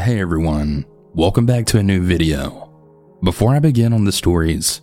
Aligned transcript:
Hey 0.00 0.18
everyone, 0.18 0.86
welcome 1.14 1.44
back 1.44 1.66
to 1.66 1.78
a 1.78 1.82
new 1.82 2.00
video. 2.00 2.72
Before 3.22 3.54
I 3.54 3.58
begin 3.58 3.92
on 3.92 4.04
the 4.04 4.12
stories, 4.12 4.80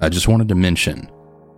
I 0.00 0.08
just 0.08 0.28
wanted 0.28 0.46
to 0.48 0.54
mention 0.54 1.10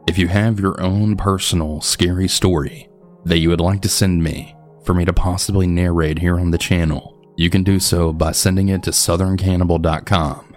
if 0.09 0.17
you 0.17 0.29
have 0.29 0.59
your 0.59 0.81
own 0.81 1.19
personal 1.19 1.83
scary 1.83 2.27
story 2.27 2.89
that 3.27 3.37
you 3.37 3.51
would 3.51 3.61
like 3.61 3.83
to 3.83 3.91
send 3.91 4.25
me 4.25 4.57
for 4.87 4.95
me 4.95 5.05
to 5.05 5.13
possibly 5.13 5.67
narrate 5.67 6.21
here 6.21 6.41
on 6.41 6.53
the 6.53 6.57
channel, 6.57 7.23
you 7.37 7.51
can 7.51 7.63
do 7.63 7.79
so 7.79 8.15
by 8.15 8.33
sending 8.33 8.71
it 8.71 8.83
to 8.85 8.93
southerncannibal.com. 8.93 10.57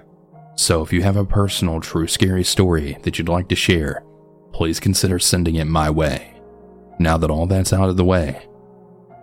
So 0.55 0.81
if 0.81 0.93
you 0.93 1.03
have 1.03 1.17
a 1.17 1.25
personal 1.25 1.81
true 1.81 2.07
scary 2.07 2.45
story 2.45 2.97
that 3.03 3.19
you'd 3.19 3.27
like 3.27 3.49
to 3.49 3.55
share, 3.55 4.05
please 4.53 4.79
consider 4.79 5.19
sending 5.19 5.55
it 5.55 5.65
my 5.65 5.89
way. 5.89 6.39
Now 6.99 7.17
that 7.17 7.29
all 7.29 7.47
that's 7.47 7.73
out 7.73 7.89
of 7.89 7.97
the 7.97 8.05
way, 8.05 8.47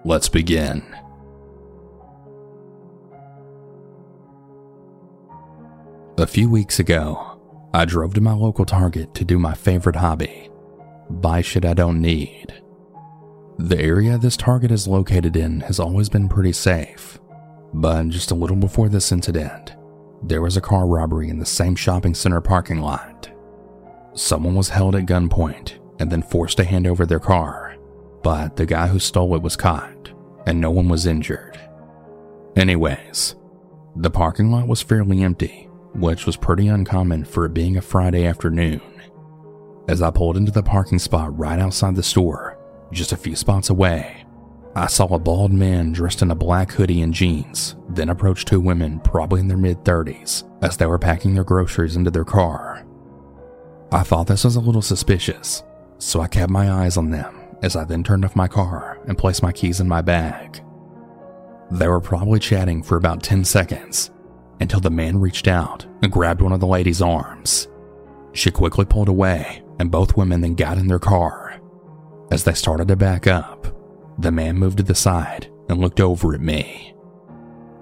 let's 0.05 0.29
begin. 0.29 0.85
A 6.23 6.27
few 6.29 6.49
weeks 6.49 6.79
ago, 6.79 7.41
I 7.75 7.85
drove 7.85 8.15
to 8.15 8.21
my 8.21 8.33
local 8.33 8.65
Target 8.65 9.13
to 9.17 9.25
do 9.25 9.41
my 9.41 9.55
favorite 9.55 9.97
hobby 9.97 10.49
buy 11.11 11.41
shit 11.41 11.65
I 11.65 11.75
don't 11.75 12.01
need. 12.01 12.63
The 13.59 13.81
area 13.81 14.17
this 14.19 14.37
Target 14.37 14.71
is 14.71 14.87
located 14.87 15.35
in 15.35 15.63
has 15.63 15.81
always 15.81 16.09
been 16.09 16.29
pretty 16.29 16.53
safe, 16.53 17.19
but 17.75 18.09
just 18.11 18.31
a 18.31 18.37
little 18.37 18.55
before 18.55 18.89
this 18.89 19.11
incident, 19.11 19.75
there 20.23 20.41
was 20.43 20.57
a 20.57 20.61
car 20.61 20.87
robbery 20.87 21.29
in 21.29 21.41
the 21.41 21.45
same 21.45 21.75
shopping 21.75 22.15
center 22.15 22.41
parking 22.41 22.81
lot. 22.81 23.29
Someone 24.15 24.55
was 24.55 24.69
held 24.69 24.95
at 24.95 25.07
gunpoint 25.07 25.81
and 25.99 26.09
then 26.09 26.23
forced 26.23 26.57
to 26.59 26.65
hand 26.65 26.87
over 26.87 27.05
their 27.05 27.19
car, 27.19 27.75
but 28.23 28.55
the 28.55 28.65
guy 28.65 28.87
who 28.87 29.01
stole 29.01 29.35
it 29.35 29.43
was 29.43 29.57
caught 29.57 30.13
and 30.47 30.61
no 30.61 30.71
one 30.71 30.89
was 30.89 31.05
injured. 31.05 31.59
Anyways, 32.55 33.35
the 33.97 34.11
parking 34.11 34.53
lot 34.53 34.69
was 34.69 34.83
fairly 34.83 35.25
empty 35.25 35.69
which 35.95 36.27
was 36.27 36.37
pretty 36.37 36.69
uncommon 36.69 37.25
for 37.25 37.45
it 37.45 37.55
being 37.55 37.77
a 37.77 37.83
Friday 37.83 38.27
afternoon. 38.27 38.81
As 39.89 40.01
I 40.01 40.11
pulled 40.11 40.37
into 40.37 40.53
the 40.53 40.63
parking 40.63 40.99
spot 40.99 41.37
right 41.39 41.59
outside 41.59 41.97
the 41.97 42.03
store, 42.03 42.59
just 42.93 43.13
a 43.13 43.17
few 43.17 43.37
spots 43.37 43.71
away, 43.71 44.25
I 44.75 44.87
saw 44.87 45.07
a 45.07 45.19
bald 45.19 45.53
man 45.53 45.93
dressed 45.93 46.23
in 46.23 46.31
a 46.31 46.35
black 46.35 46.73
hoodie 46.73 47.03
and 47.03 47.13
jeans, 47.13 47.77
then 47.91 48.09
approach 48.09 48.45
two 48.45 48.61
women 48.61 49.01
probably 49.01 49.41
in 49.41 49.49
their 49.49 49.59
mid 49.59 49.85
30s 49.85 50.45
as 50.63 50.77
they 50.77 50.87
were 50.87 50.99
packing 50.99 51.35
their 51.35 51.45
groceries 51.45 51.97
into 51.97 52.11
their 52.11 52.25
car. 52.25 52.87
I 53.91 54.03
thought 54.03 54.29
this 54.29 54.45
was 54.45 54.57
a 54.57 54.61
little 54.61 54.81
suspicious, 54.81 55.63
so 55.99 56.21
I 56.21 56.29
kept 56.29 56.51
my 56.51 56.73
eyes 56.73 56.97
on 56.97 57.11
them 57.11 57.39
as 57.63 57.77
I 57.77 57.85
then 57.85 58.03
turned 58.03 58.25
off 58.25 58.35
my 58.35 58.49
car 58.49 58.99
and 59.07 59.19
placed 59.19 59.43
my 59.43 59.53
keys 59.53 59.81
in 59.81 59.89
my 59.89 60.01
bag. 60.01 60.63
They 61.71 61.89
were 61.89 62.01
probably 62.01 62.41
chatting 62.41 62.83
for 62.83 62.97
about 62.97 63.23
10 63.23 63.45
seconds 63.45 64.11
until 64.63 64.81
the 64.81 64.91
man 64.91 65.21
reached 65.21 65.49
out 65.49 65.85
and 66.03 66.11
grabbed 66.11 66.41
one 66.41 66.53
of 66.53 66.61
the 66.61 66.67
lady's 66.67 67.03
arms. 67.03 67.69
She 68.33 68.51
quickly 68.51 68.85
pulled 68.85 69.09
away, 69.09 69.63
and 69.79 69.91
both 69.91 70.17
women 70.17 70.41
then 70.41 70.55
got 70.55 70.79
in 70.79 70.87
their 70.87 70.99
car. 70.99 71.61
As 72.31 72.45
they 72.45 72.55
started 72.55 72.89
to 72.89 72.97
back 72.97 73.27
up, 73.27 73.67
the 74.19 74.33
man 74.33 74.57
moved 74.57 74.79
to 74.79 74.83
the 74.83 74.95
side 74.95 75.51
and 75.69 75.81
looked 75.81 76.01
over 76.01 76.35
at 76.35 76.41
me. 76.41 76.95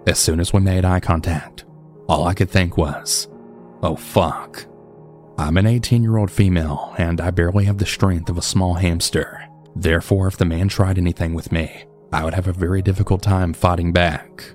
As 0.06 0.18
soon 0.18 0.40
as 0.40 0.52
we 0.52 0.60
made 0.60 0.84
eye 0.84 1.00
contact, 1.00 1.64
all 2.08 2.26
I 2.26 2.34
could 2.34 2.50
think 2.50 2.76
was, 2.76 3.28
oh 3.82 3.96
fuck. 3.96 4.66
I'm 5.38 5.56
an 5.56 5.66
18 5.66 6.02
year 6.02 6.16
old 6.16 6.30
female 6.30 6.94
and 6.98 7.20
I 7.20 7.30
barely 7.30 7.64
have 7.66 7.78
the 7.78 7.86
strength 7.86 8.28
of 8.28 8.38
a 8.38 8.42
small 8.42 8.74
hamster. 8.74 9.40
Therefore, 9.76 10.26
if 10.26 10.36
the 10.36 10.44
man 10.44 10.68
tried 10.68 10.98
anything 10.98 11.34
with 11.34 11.52
me, 11.52 11.84
I 12.12 12.24
would 12.24 12.34
have 12.34 12.48
a 12.48 12.52
very 12.52 12.82
difficult 12.82 13.22
time 13.22 13.52
fighting 13.52 13.92
back. 13.92 14.54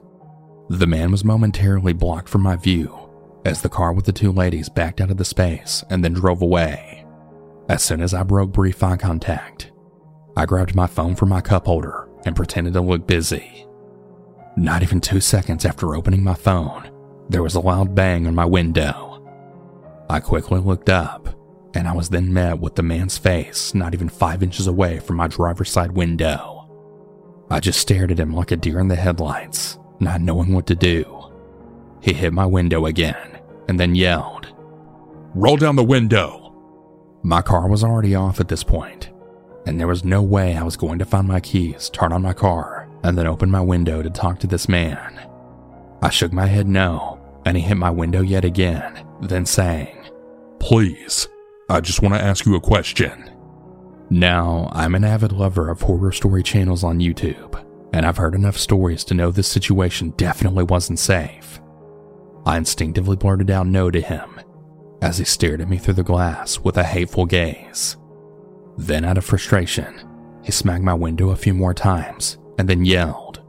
The 0.69 0.87
man 0.87 1.11
was 1.11 1.23
momentarily 1.23 1.93
blocked 1.93 2.27
from 2.27 2.41
my 2.41 2.55
view 2.55 2.97
as 3.45 3.61
the 3.61 3.69
car 3.69 3.93
with 3.93 4.05
the 4.05 4.11
two 4.11 4.31
ladies 4.31 4.67
backed 4.67 4.99
out 4.99 5.11
of 5.11 5.17
the 5.17 5.25
space 5.25 5.83
and 5.91 6.03
then 6.03 6.13
drove 6.13 6.41
away. 6.41 7.05
As 7.69 7.83
soon 7.83 8.01
as 8.01 8.15
I 8.15 8.23
broke 8.23 8.51
brief 8.51 8.81
eye 8.81 8.97
contact, 8.97 9.71
I 10.35 10.47
grabbed 10.47 10.73
my 10.73 10.87
phone 10.87 11.15
from 11.15 11.29
my 11.29 11.41
cup 11.41 11.67
holder 11.67 12.09
and 12.25 12.35
pretended 12.35 12.73
to 12.73 12.81
look 12.81 13.05
busy. 13.05 13.67
Not 14.57 14.81
even 14.81 15.01
two 15.01 15.21
seconds 15.21 15.65
after 15.65 15.95
opening 15.95 16.23
my 16.23 16.33
phone, 16.33 16.89
there 17.29 17.43
was 17.43 17.53
a 17.53 17.59
loud 17.59 17.93
bang 17.93 18.25
on 18.25 18.33
my 18.33 18.45
window. 18.45 19.23
I 20.09 20.19
quickly 20.19 20.59
looked 20.59 20.89
up, 20.89 21.29
and 21.75 21.87
I 21.87 21.93
was 21.93 22.09
then 22.09 22.33
met 22.33 22.59
with 22.59 22.75
the 22.75 22.83
man's 22.83 23.17
face 23.19 23.75
not 23.75 23.93
even 23.93 24.09
five 24.09 24.41
inches 24.41 24.65
away 24.65 24.99
from 24.99 25.17
my 25.17 25.27
driver's 25.27 25.69
side 25.69 25.91
window. 25.91 26.67
I 27.51 27.59
just 27.59 27.79
stared 27.79 28.11
at 28.11 28.19
him 28.19 28.33
like 28.33 28.51
a 28.51 28.57
deer 28.57 28.79
in 28.79 28.87
the 28.87 28.95
headlights 28.95 29.77
not 29.99 30.21
knowing 30.21 30.53
what 30.53 30.67
to 30.67 30.75
do. 30.75 31.31
He 32.01 32.13
hit 32.13 32.33
my 32.33 32.45
window 32.45 32.85
again 32.85 33.39
and 33.67 33.79
then 33.79 33.95
yelled, 33.95 34.53
Roll 35.33 35.57
down 35.57 35.75
the 35.75 35.83
window! 35.83 36.53
My 37.23 37.41
car 37.41 37.67
was 37.67 37.83
already 37.83 38.13
off 38.15 38.39
at 38.39 38.47
this 38.47 38.63
point, 38.63 39.09
and 39.65 39.79
there 39.79 39.87
was 39.87 40.05
no 40.05 40.21
way 40.21 40.55
I 40.55 40.63
was 40.63 40.77
going 40.77 40.99
to 40.99 41.05
find 41.05 41.27
my 41.27 41.39
keys, 41.39 41.89
turn 41.89 42.13
on 42.13 42.21
my 42.21 42.33
car, 42.33 42.87
and 43.03 43.17
then 43.17 43.27
open 43.27 43.49
my 43.49 43.61
window 43.61 44.01
to 44.01 44.09
talk 44.09 44.39
to 44.39 44.47
this 44.47 44.69
man. 44.69 45.27
I 46.01 46.09
shook 46.09 46.31
my 46.31 46.45
head 46.45 46.67
no, 46.67 47.19
and 47.45 47.57
he 47.57 47.63
hit 47.63 47.77
my 47.77 47.89
window 47.89 48.21
yet 48.21 48.45
again, 48.45 49.05
then 49.21 49.45
saying, 49.45 50.05
Please, 50.59 51.27
I 51.67 51.81
just 51.81 52.01
want 52.01 52.13
to 52.13 52.21
ask 52.21 52.45
you 52.45 52.55
a 52.55 52.61
question. 52.61 53.31
Now, 54.09 54.69
I'm 54.71 54.93
an 54.93 55.03
avid 55.03 55.31
lover 55.31 55.69
of 55.69 55.81
horror 55.81 56.11
story 56.11 56.43
channels 56.43 56.83
on 56.83 56.99
YouTube, 56.99 57.63
and 57.95 58.05
I've 58.05 58.17
heard 58.17 58.35
enough 58.35 58.57
stories 58.57 59.05
to 59.05 59.13
know 59.13 59.31
this 59.31 59.47
situation 59.47 60.09
definitely 60.17 60.65
wasn't 60.65 60.99
safe. 60.99 61.61
I 62.45 62.57
instinctively 62.57 63.15
blurted 63.15 63.49
out 63.49 63.67
no 63.67 63.89
to 63.89 64.01
him 64.01 64.41
as 65.01 65.17
he 65.17 65.23
stared 65.23 65.61
at 65.61 65.69
me 65.69 65.77
through 65.77 65.93
the 65.93 66.03
glass 66.03 66.59
with 66.59 66.75
a 66.75 66.83
hateful 66.83 67.25
gaze. 67.25 67.95
Then, 68.77 69.05
out 69.05 69.17
of 69.17 69.23
frustration, 69.23 70.05
he 70.43 70.51
smacked 70.51 70.83
my 70.83 70.93
window 70.93 71.29
a 71.29 71.37
few 71.37 71.53
more 71.53 71.73
times 71.73 72.37
and 72.59 72.67
then 72.67 72.83
yelled, 72.83 73.41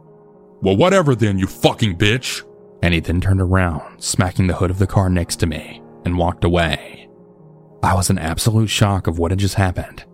Well, 0.63 0.77
whatever 0.77 1.17
then, 1.17 1.41
you 1.41 1.49
fucking 1.49 1.99
bitch! 1.99 2.45
And 2.85 2.95
he 2.95 3.01
then 3.01 3.21
turned 3.21 3.41
around, 3.41 4.01
smacking 4.01 4.47
the 4.47 4.55
hood 4.55 4.71
of 4.71 4.79
the 4.79 4.87
car 4.87 5.11
next 5.11 5.37
to 5.37 5.47
me, 5.47 5.83
and 6.05 6.17
walked 6.17 6.45
away. 6.45 7.09
I 7.83 7.95
was 7.95 8.11
in 8.11 8.19
absolute 8.19 8.69
shock 8.69 9.09
of 9.09 9.19
what 9.19 9.33
had 9.33 9.41
just 9.41 9.57
happened, 9.57 10.05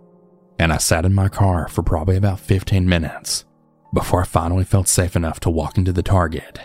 and 0.59 0.73
I 0.73 0.79
sat 0.79 1.05
in 1.05 1.13
my 1.13 1.29
car 1.29 1.69
for 1.69 1.83
probably 1.83 2.17
about 2.17 2.41
15 2.41 2.89
minutes 2.89 3.45
before 3.93 4.23
I 4.23 4.25
finally 4.25 4.65
felt 4.65 4.89
safe 4.89 5.17
enough 5.17 5.39
to 5.41 5.51
walk 5.51 5.77
into 5.77 5.93
the 5.93 6.03
Target. 6.03 6.61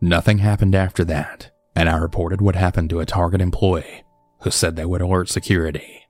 Nothing 0.00 0.38
happened 0.38 0.74
after 0.74 1.04
that, 1.04 1.50
and 1.74 1.88
I 1.88 1.96
reported 1.96 2.40
what 2.40 2.56
happened 2.56 2.90
to 2.90 3.00
a 3.00 3.06
Target 3.06 3.40
employee 3.40 4.04
who 4.42 4.50
said 4.50 4.76
they 4.76 4.84
would 4.84 5.02
alert 5.02 5.28
security. 5.28 6.04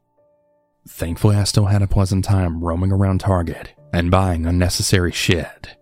Thankfully, 0.89 1.37
I 1.37 1.45
still 1.45 1.67
had 1.67 1.83
a 1.83 1.89
pleasant 1.89 2.25
time 2.25 2.62
roaming 2.62 2.93
around 2.93 3.21
Target 3.21 3.75
and 3.93 4.11
buying 4.11 4.47
unnecessary 4.47 5.11
shit. 5.11 5.77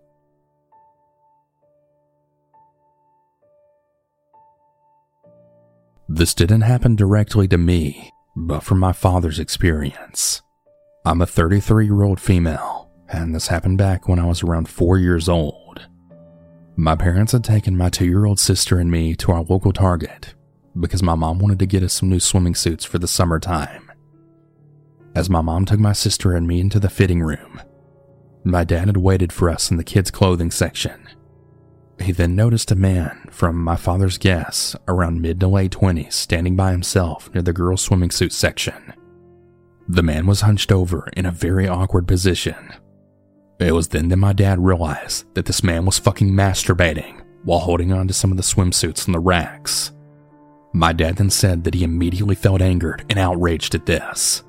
This 6.07 6.33
didn't 6.33 6.61
happen 6.61 6.95
directly 6.95 7.47
to 7.47 7.57
me, 7.57 8.11
but 8.35 8.61
from 8.61 8.79
my 8.79 8.93
father's 8.93 9.39
experience. 9.39 10.41
I'm 11.03 11.21
a 11.21 11.27
33 11.27 11.85
year 11.85 12.03
old 12.03 12.19
female 12.19 12.74
and 13.09 13.33
this 13.33 13.47
happened 13.47 13.77
back 13.77 14.07
when 14.07 14.19
I 14.19 14.25
was 14.25 14.43
around 14.43 14.69
four 14.69 14.97
years 14.97 15.29
old. 15.29 15.87
My 16.75 16.95
parents 16.95 17.31
had 17.31 17.43
taken 17.43 17.77
my 17.77 17.89
two 17.89 18.05
year 18.05 18.25
old 18.25 18.39
sister 18.39 18.79
and 18.79 18.91
me 18.91 19.15
to 19.15 19.31
our 19.31 19.43
local 19.43 19.71
Target 19.71 20.33
because 20.79 21.01
my 21.01 21.15
mom 21.15 21.39
wanted 21.39 21.59
to 21.59 21.65
get 21.65 21.83
us 21.83 21.93
some 21.93 22.09
new 22.09 22.19
swimming 22.19 22.55
suits 22.55 22.83
for 22.83 22.99
the 22.99 23.07
summertime. 23.07 23.91
As 25.15 25.29
my 25.29 25.39
mom 25.39 25.63
took 25.63 25.79
my 25.79 25.93
sister 25.93 26.33
and 26.33 26.45
me 26.45 26.59
into 26.59 26.79
the 26.79 26.89
fitting 26.89 27.21
room, 27.21 27.61
my 28.43 28.65
dad 28.65 28.87
had 28.87 28.97
waited 28.97 29.31
for 29.31 29.49
us 29.49 29.71
in 29.71 29.77
the 29.77 29.83
kids' 29.83 30.11
clothing 30.11 30.51
section. 30.51 31.07
He 32.01 32.11
then 32.11 32.35
noticed 32.35 32.71
a 32.71 32.75
man 32.75 33.25
from 33.31 33.63
my 33.63 33.77
father's 33.77 34.17
guess 34.17 34.75
around 34.85 35.21
mid 35.21 35.39
to 35.39 35.47
late 35.47 35.71
20s 35.71 36.11
standing 36.11 36.57
by 36.57 36.71
himself 36.71 37.33
near 37.33 37.41
the 37.41 37.53
girls' 37.53 37.81
swimming 37.81 38.11
suit 38.11 38.33
section. 38.33 38.93
The 39.87 40.03
man 40.03 40.27
was 40.27 40.41
hunched 40.41 40.73
over 40.73 41.07
in 41.15 41.25
a 41.25 41.31
very 41.31 41.69
awkward 41.69 42.07
position 42.07 42.73
it 43.59 43.71
was 43.71 43.87
then 43.87 44.09
that 44.09 44.17
my 44.17 44.33
dad 44.33 44.59
realized 44.59 45.33
that 45.33 45.45
this 45.45 45.63
man 45.63 45.85
was 45.85 45.99
fucking 45.99 46.31
masturbating 46.31 47.21
while 47.43 47.59
holding 47.59 47.93
on 47.93 48.07
to 48.07 48.13
some 48.13 48.31
of 48.31 48.37
the 48.37 48.43
swimsuits 48.43 49.07
in 49.07 49.13
the 49.13 49.19
racks. 49.19 49.91
My 50.73 50.91
dad 50.91 51.15
then 51.15 51.29
said 51.29 51.63
that 51.63 51.73
he 51.73 51.83
immediately 51.83 52.35
felt 52.35 52.61
angered 52.61 53.05
and 53.09 53.17
outraged 53.17 53.75
at 53.75 53.85
this. 53.85 54.43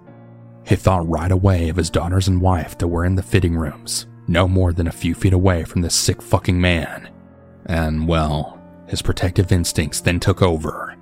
He 0.67 0.75
thought 0.75 1.09
right 1.09 1.31
away 1.31 1.69
of 1.69 1.77
his 1.77 1.91
daughters 1.91 2.27
and 2.27 2.41
wife 2.41 2.77
that 2.79 2.89
were 2.89 3.05
in 3.05 3.15
the 3.15 3.23
fitting 3.23 3.57
rooms, 3.57 4.07
no 4.27 4.49
more 4.49 4.73
than 4.73 4.89
a 4.89 4.93
few 4.93 5.15
feet 5.15 5.33
away 5.33 5.63
from 5.63 5.83
this 5.83 5.95
sick 5.95 6.21
fucking 6.21 6.61
man. 6.61 7.09
And, 7.67 8.09
well, 8.09 8.61
his 8.89 9.03
protective 9.03 9.53
instincts 9.53 10.01
then 10.01 10.19
took 10.19 10.43
over. 10.43 10.97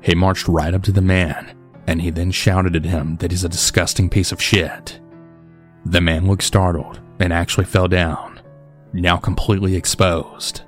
He 0.00 0.14
marched 0.14 0.48
right 0.48 0.72
up 0.72 0.82
to 0.84 0.92
the 0.92 1.02
man, 1.02 1.54
and 1.86 2.00
he 2.00 2.08
then 2.08 2.30
shouted 2.30 2.74
at 2.74 2.86
him 2.86 3.16
that 3.16 3.30
he's 3.30 3.44
a 3.44 3.50
disgusting 3.50 4.08
piece 4.08 4.32
of 4.32 4.40
shit. 4.40 4.98
The 5.84 6.00
man 6.00 6.26
looked 6.26 6.44
startled 6.44 7.00
and 7.20 7.32
actually 7.32 7.64
fell 7.64 7.88
down, 7.88 8.40
now 8.92 9.16
completely 9.16 9.74
exposed. 9.74 10.62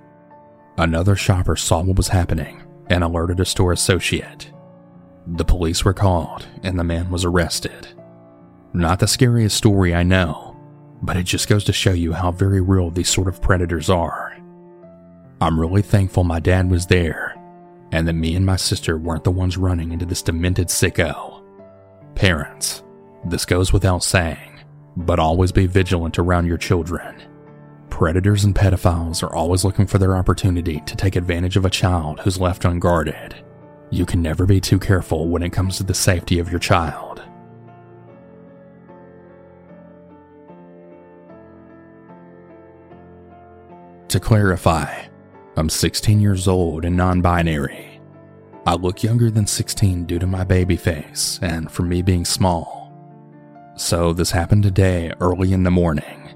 Another 0.78 1.16
shopper 1.16 1.56
saw 1.56 1.82
what 1.82 1.96
was 1.96 2.08
happening 2.08 2.62
and 2.88 3.04
alerted 3.04 3.40
a 3.40 3.44
store 3.44 3.72
associate. 3.72 4.50
The 5.26 5.44
police 5.44 5.84
were 5.84 5.92
called 5.92 6.46
and 6.62 6.78
the 6.78 6.84
man 6.84 7.10
was 7.10 7.24
arrested. 7.24 7.88
Not 8.72 8.98
the 8.98 9.06
scariest 9.06 9.56
story 9.56 9.94
I 9.94 10.02
know, 10.02 10.56
but 11.02 11.16
it 11.16 11.24
just 11.24 11.48
goes 11.48 11.64
to 11.64 11.72
show 11.72 11.92
you 11.92 12.12
how 12.12 12.32
very 12.32 12.60
real 12.60 12.90
these 12.90 13.08
sort 13.08 13.28
of 13.28 13.42
predators 13.42 13.90
are. 13.90 14.36
I'm 15.40 15.58
really 15.58 15.82
thankful 15.82 16.24
my 16.24 16.40
dad 16.40 16.70
was 16.70 16.86
there 16.86 17.34
and 17.92 18.06
that 18.06 18.12
me 18.12 18.34
and 18.36 18.46
my 18.46 18.56
sister 18.56 18.96
weren't 18.96 19.24
the 19.24 19.30
ones 19.30 19.56
running 19.56 19.92
into 19.92 20.06
this 20.06 20.22
demented 20.22 20.68
sicko. 20.68 21.42
Parents, 22.14 22.82
this 23.24 23.44
goes 23.44 23.72
without 23.72 24.04
saying, 24.04 24.49
but 24.96 25.18
always 25.18 25.52
be 25.52 25.66
vigilant 25.66 26.18
around 26.18 26.46
your 26.46 26.58
children. 26.58 27.22
Predators 27.90 28.44
and 28.44 28.54
pedophiles 28.54 29.22
are 29.22 29.34
always 29.34 29.64
looking 29.64 29.86
for 29.86 29.98
their 29.98 30.16
opportunity 30.16 30.80
to 30.86 30.96
take 30.96 31.16
advantage 31.16 31.56
of 31.56 31.64
a 31.64 31.70
child 31.70 32.20
who's 32.20 32.40
left 32.40 32.64
unguarded. 32.64 33.34
You 33.90 34.06
can 34.06 34.22
never 34.22 34.46
be 34.46 34.60
too 34.60 34.78
careful 34.78 35.28
when 35.28 35.42
it 35.42 35.52
comes 35.52 35.76
to 35.76 35.82
the 35.82 35.94
safety 35.94 36.38
of 36.38 36.50
your 36.50 36.60
child. 36.60 37.22
To 44.08 44.18
clarify, 44.18 45.04
I'm 45.56 45.68
16 45.68 46.20
years 46.20 46.48
old 46.48 46.84
and 46.84 46.96
non 46.96 47.20
binary. 47.20 48.00
I 48.66 48.74
look 48.74 49.02
younger 49.02 49.30
than 49.30 49.46
16 49.46 50.04
due 50.06 50.18
to 50.18 50.26
my 50.26 50.44
baby 50.44 50.76
face 50.76 51.38
and 51.42 51.70
from 51.70 51.88
me 51.88 52.02
being 52.02 52.24
small. 52.24 52.79
So, 53.80 54.12
this 54.12 54.30
happened 54.30 54.62
today 54.62 55.10
early 55.20 55.54
in 55.54 55.62
the 55.62 55.70
morning. 55.70 56.34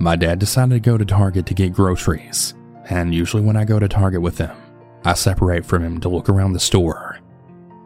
My 0.00 0.16
dad 0.16 0.40
decided 0.40 0.74
to 0.74 0.80
go 0.80 0.98
to 0.98 1.04
Target 1.04 1.46
to 1.46 1.54
get 1.54 1.72
groceries, 1.72 2.54
and 2.90 3.14
usually 3.14 3.44
when 3.44 3.56
I 3.56 3.64
go 3.64 3.78
to 3.78 3.86
Target 3.86 4.22
with 4.22 4.38
him, 4.38 4.56
I 5.04 5.14
separate 5.14 5.64
from 5.64 5.84
him 5.84 6.00
to 6.00 6.08
look 6.08 6.28
around 6.28 6.52
the 6.52 6.58
store. 6.58 7.20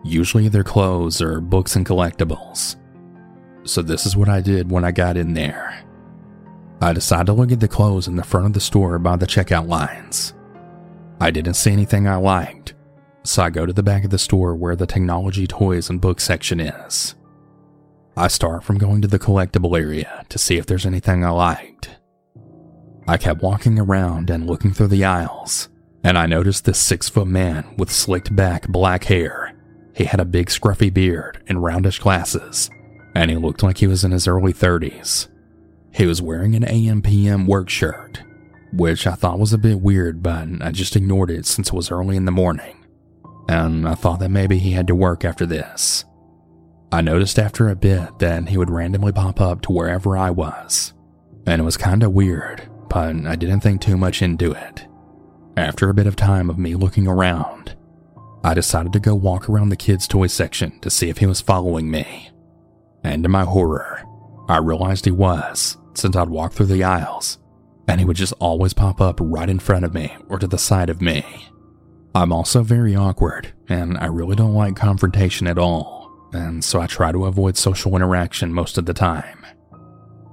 Usually 0.05 0.47
either 0.47 0.65
clothes 0.65 1.21
or 1.21 1.43
books 1.43 1.77
and 1.77 1.85
collectibles. 1.85 2.77
So, 3.65 3.83
this 3.83 4.07
is 4.07 4.17
what 4.17 4.31
I 4.31 4.41
did 4.41 4.71
when 4.71 4.87
I 4.87 4.91
got 4.91 5.19
in 5.19 5.35
there. 5.35 5.85
I 6.81 6.95
decided 6.95 7.27
to 7.27 7.35
look 7.35 7.53
at 7.53 7.61
the 7.61 7.69
clothes 7.69 8.09
in 8.09 8.17
the 8.17 8.25
front 8.25 8.47
of 8.47 8.53
the 8.55 8.61
store 8.61 8.99
by 8.99 9.17
the 9.17 9.27
checkout 9.27 9.69
lines. 9.69 10.33
I 11.21 11.31
didn't 11.31 11.55
see 11.55 11.73
anything 11.73 12.09
I 12.09 12.17
liked, 12.17 12.73
so 13.23 13.43
I 13.43 13.51
go 13.51 13.67
to 13.67 13.73
the 13.75 13.83
back 13.83 14.05
of 14.05 14.11
the 14.11 14.19
store 14.19 14.57
where 14.57 14.77
the 14.77 14.87
technology, 14.87 15.47
toys, 15.47 15.91
and 15.91 16.01
book 16.01 16.21
section 16.21 16.59
is. 16.59 17.17
I 18.19 18.29
start 18.29 18.65
from 18.65 18.79
going 18.79 19.03
to 19.03 19.09
the 19.09 19.19
collectible 19.19 19.79
area 19.79 20.25
to 20.31 20.39
see 20.39 20.57
if 20.57 20.65
there's 20.65 20.87
anything 20.87 21.23
I 21.23 21.29
liked. 21.29 21.91
I 23.07 23.19
kept 23.19 23.43
walking 23.43 23.79
around 23.79 24.31
and 24.31 24.47
looking 24.47 24.73
through 24.73 24.89
the 24.89 25.05
aisles, 25.05 25.69
and 26.03 26.17
I 26.17 26.25
noticed 26.25 26.65
this 26.65 26.81
six 26.81 27.11
foot 27.11 27.27
man 27.27 27.75
with 27.77 27.93
slicked 27.93 28.35
back 28.35 28.69
black 28.69 29.05
hair. 29.05 29.55
He 29.95 30.05
had 30.05 30.19
a 30.19 30.25
big 30.25 30.47
scruffy 30.47 30.93
beard 30.93 31.43
and 31.47 31.63
roundish 31.63 31.99
glasses, 31.99 32.71
and 33.15 33.31
he 33.31 33.37
looked 33.37 33.63
like 33.63 33.79
he 33.79 33.87
was 33.87 34.03
in 34.03 34.13
his 34.13 34.27
early 34.27 34.55
30s. 34.55 35.29
He 35.93 36.07
was 36.07 36.23
wearing 36.23 36.55
an 36.55 36.65
AMPM 36.65 37.47
work 37.47 37.69
shirt, 37.69 38.23
which 38.73 39.07
I 39.07 39.13
thought 39.13 39.39
was 39.39 39.53
a 39.53 39.59
bit 39.59 39.83
weird, 39.83 40.23
but 40.23 40.49
I 40.63 40.71
just 40.71 40.97
ignored 40.97 41.31
it 41.31 41.45
since 41.45 41.69
it 41.69 41.75
was 41.75 41.91
early 41.91 42.17
in 42.17 42.25
the 42.25 42.33
morning, 42.33 42.83
and 43.47 43.87
I 43.87 43.95
thought 43.95 44.21
that 44.21 44.31
maybe 44.31 44.59
he 44.59 44.73
had 44.73 44.87
to 44.87 44.95
work 44.95 45.23
after 45.23 45.45
this. 45.45 46.07
I 46.93 47.01
noticed 47.01 47.39
after 47.39 47.69
a 47.69 47.77
bit 47.77 48.19
that 48.21 48.49
he 48.49 48.57
would 48.57 48.71
randomly 48.71 49.13
pop 49.13 49.41
up 49.41 49.61
to 49.63 49.73
wherever 49.73 50.17
I 50.17 50.31
was, 50.31 50.93
and 51.47 51.61
it 51.61 51.65
was 51.65 51.77
kinda 51.77 52.09
weird, 52.09 52.63
but 52.89 53.27
I 53.27 53.35
didn't 53.35 53.61
think 53.61 53.81
too 53.81 53.97
much 53.97 54.23
into 54.23 54.53
it. 54.53 54.87
After 55.57 55.89
a 55.89 55.95
bit 55.95 56.07
of 56.07 56.17
time 56.17 56.49
of 56.49 56.59
me 56.59 56.75
looking 56.75 57.09
around, 57.09 57.75
I 58.45 58.55
decided 58.55 58.93
to 58.93 59.01
go 59.01 59.15
walk 59.15 59.49
around 59.49 59.71
the 59.71 59.77
kids' 59.77 60.07
toy 60.07 60.29
section 60.29 60.79
to 60.81 60.91
see 60.91 61.09
if 61.09 61.19
he 61.19 61.27
was 61.27 61.41
following 61.41 61.91
me. 61.91 62.31
And 63.03 63.23
to 63.25 63.29
my 63.29 63.45
horror, 63.45 64.03
I 64.49 64.59
realized 64.59 65.05
he 65.05 65.11
was, 65.11 65.77
since 65.95 66.15
I'd 66.15 66.29
walk 66.29 66.53
through 66.53 66.67
the 66.67 66.85
aisles, 66.85 67.39
and 67.89 68.01
he 68.01 68.07
would 68.07 68.17
just 68.17 68.35
always 68.39 68.75
pop 68.75 69.01
up 69.01 69.19
right 69.21 69.49
in 69.49 69.59
front 69.59 69.85
of 69.85 69.95
me 69.95 70.13
or 70.29 70.39
to 70.39 70.47
the 70.47 70.59
side 70.59 70.91
of 70.91 71.03
me. 71.03 71.25
I'm 72.15 72.33
also 72.33 72.63
very 72.63 72.95
awkward, 72.95 73.53
and 73.69 73.99
I 73.99 74.07
really 74.07 74.37
don't 74.37 74.55
like 74.55 74.77
confrontation 74.77 75.47
at 75.49 75.59
all 75.59 76.06
and 76.33 76.65
so 76.65 76.81
I 76.81 76.87
try 76.87 77.13
to 77.13 77.27
avoid 77.27 77.57
social 77.57 77.97
interaction 77.97 78.53
most 78.53 78.79
of 78.79 78.87
the 78.87 78.95
time. 78.95 79.45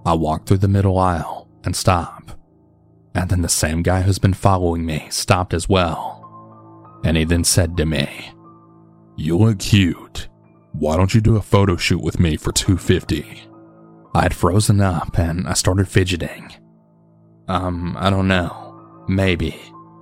I 0.06 0.14
walk 0.14 0.46
through 0.46 0.58
the 0.58 0.68
middle 0.68 0.98
aisle 0.98 1.48
and 1.64 1.76
stop. 1.76 2.38
And 3.16 3.30
then 3.30 3.42
the 3.42 3.50
same 3.50 3.84
guy 3.84 4.02
who's 4.02 4.20
been 4.20 4.34
following 4.34 4.86
me 4.86 5.08
stopped 5.10 5.54
as 5.54 5.70
well. 5.70 7.00
And 7.04 7.16
he 7.16 7.24
then 7.24 7.44
said 7.44 7.78
to 7.78 7.86
me, 7.86 8.32
You 9.16 9.38
look 9.38 9.60
cute. 9.60 10.28
Why 10.74 10.98
don't 10.98 11.14
you 11.14 11.22
do 11.22 11.38
a 11.38 11.42
photo 11.42 11.78
shoot 11.78 12.02
with 12.02 12.20
me 12.20 12.36
for 12.36 12.52
250? 12.52 13.44
I 14.16 14.24
had 14.24 14.34
frozen 14.34 14.82
up 14.82 15.18
and 15.18 15.48
I 15.48 15.54
started 15.54 15.88
fidgeting. 15.88 16.52
Um, 17.48 17.96
I 18.00 18.10
don't 18.10 18.28
know. 18.28 19.04
Maybe, 19.08 19.60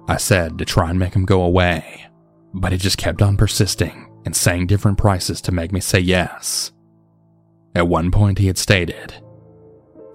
I 0.07 0.17
said 0.17 0.57
to 0.57 0.65
try 0.65 0.89
and 0.89 0.99
make 0.99 1.13
him 1.13 1.25
go 1.25 1.41
away. 1.41 2.05
But 2.53 2.71
he 2.71 2.77
just 2.77 2.97
kept 2.97 3.21
on 3.21 3.37
persisting 3.37 4.10
and 4.25 4.35
saying 4.35 4.67
different 4.67 4.97
prices 4.97 5.41
to 5.41 5.51
make 5.51 5.71
me 5.71 5.79
say 5.79 5.99
yes. 5.99 6.71
At 7.75 7.87
one 7.87 8.11
point, 8.11 8.37
he 8.37 8.47
had 8.47 8.57
stated, 8.57 9.13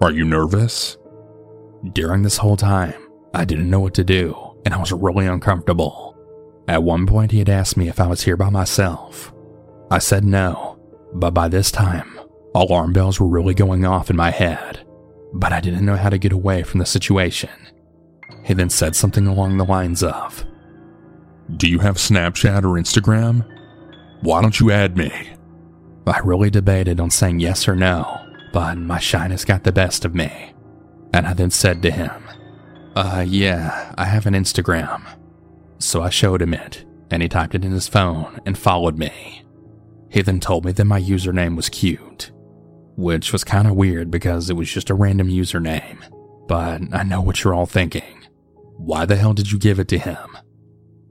Are 0.01 0.11
you 0.11 0.23
nervous? 0.23 0.97
During 1.93 2.23
this 2.23 2.37
whole 2.37 2.57
time, 2.57 3.07
I 3.33 3.45
didn't 3.45 3.69
know 3.69 3.79
what 3.79 3.93
to 3.95 4.03
do, 4.03 4.35
and 4.65 4.73
I 4.73 4.77
was 4.77 4.91
really 4.91 5.25
uncomfortable. 5.25 6.15
At 6.67 6.83
one 6.83 7.07
point, 7.07 7.31
he 7.31 7.39
had 7.39 7.49
asked 7.49 7.77
me 7.77 7.87
if 7.87 7.99
I 7.99 8.07
was 8.07 8.23
here 8.23 8.37
by 8.37 8.49
myself. 8.49 9.33
I 9.89 9.99
said 9.99 10.25
no, 10.25 10.79
but 11.13 11.31
by 11.31 11.47
this 11.47 11.71
time, 11.71 12.19
alarm 12.53 12.93
bells 12.93 13.19
were 13.19 13.27
really 13.27 13.53
going 13.53 13.85
off 13.85 14.09
in 14.09 14.15
my 14.15 14.31
head, 14.31 14.85
but 15.33 15.53
I 15.53 15.61
didn't 15.61 15.85
know 15.85 15.95
how 15.95 16.09
to 16.09 16.17
get 16.17 16.33
away 16.33 16.63
from 16.63 16.79
the 16.79 16.85
situation. 16.85 17.49
He 18.43 18.53
then 18.53 18.69
said 18.69 18.95
something 18.95 19.27
along 19.27 19.57
the 19.57 19.65
lines 19.65 20.03
of, 20.03 20.45
Do 21.55 21.69
you 21.69 21.79
have 21.79 21.95
Snapchat 21.95 22.63
or 22.63 22.79
Instagram? 22.79 23.45
Why 24.21 24.41
don't 24.41 24.59
you 24.59 24.71
add 24.71 24.97
me? 24.97 25.11
I 26.05 26.19
really 26.19 26.49
debated 26.49 26.99
on 26.99 27.09
saying 27.09 27.39
yes 27.39 27.67
or 27.67 27.75
no, 27.75 28.25
but 28.53 28.77
my 28.77 28.99
shyness 28.99 29.45
got 29.45 29.63
the 29.63 29.71
best 29.71 30.05
of 30.05 30.15
me. 30.15 30.53
And 31.13 31.27
I 31.27 31.33
then 31.33 31.51
said 31.51 31.81
to 31.81 31.91
him, 31.91 32.11
Uh, 32.95 33.25
yeah, 33.27 33.93
I 33.97 34.05
have 34.05 34.25
an 34.25 34.33
Instagram. 34.33 35.01
So 35.79 36.01
I 36.01 36.09
showed 36.09 36.41
him 36.41 36.53
it, 36.53 36.85
and 37.11 37.21
he 37.21 37.29
typed 37.29 37.55
it 37.55 37.65
in 37.65 37.71
his 37.71 37.87
phone 37.87 38.39
and 38.45 38.57
followed 38.57 38.97
me. 38.97 39.43
He 40.09 40.21
then 40.21 40.39
told 40.39 40.65
me 40.65 40.71
that 40.71 40.85
my 40.85 41.01
username 41.01 41.55
was 41.55 41.69
cute, 41.69 42.31
which 42.95 43.31
was 43.31 43.43
kind 43.43 43.67
of 43.67 43.75
weird 43.75 44.09
because 44.09 44.49
it 44.49 44.55
was 44.55 44.71
just 44.71 44.89
a 44.89 44.95
random 44.95 45.27
username. 45.27 45.97
But 46.47 46.81
I 46.93 47.03
know 47.03 47.21
what 47.21 47.43
you're 47.43 47.53
all 47.53 47.65
thinking. 47.65 48.25
Why 48.77 49.05
the 49.05 49.17
hell 49.17 49.33
did 49.33 49.51
you 49.51 49.59
give 49.59 49.79
it 49.79 49.87
to 49.89 49.97
him? 49.97 50.37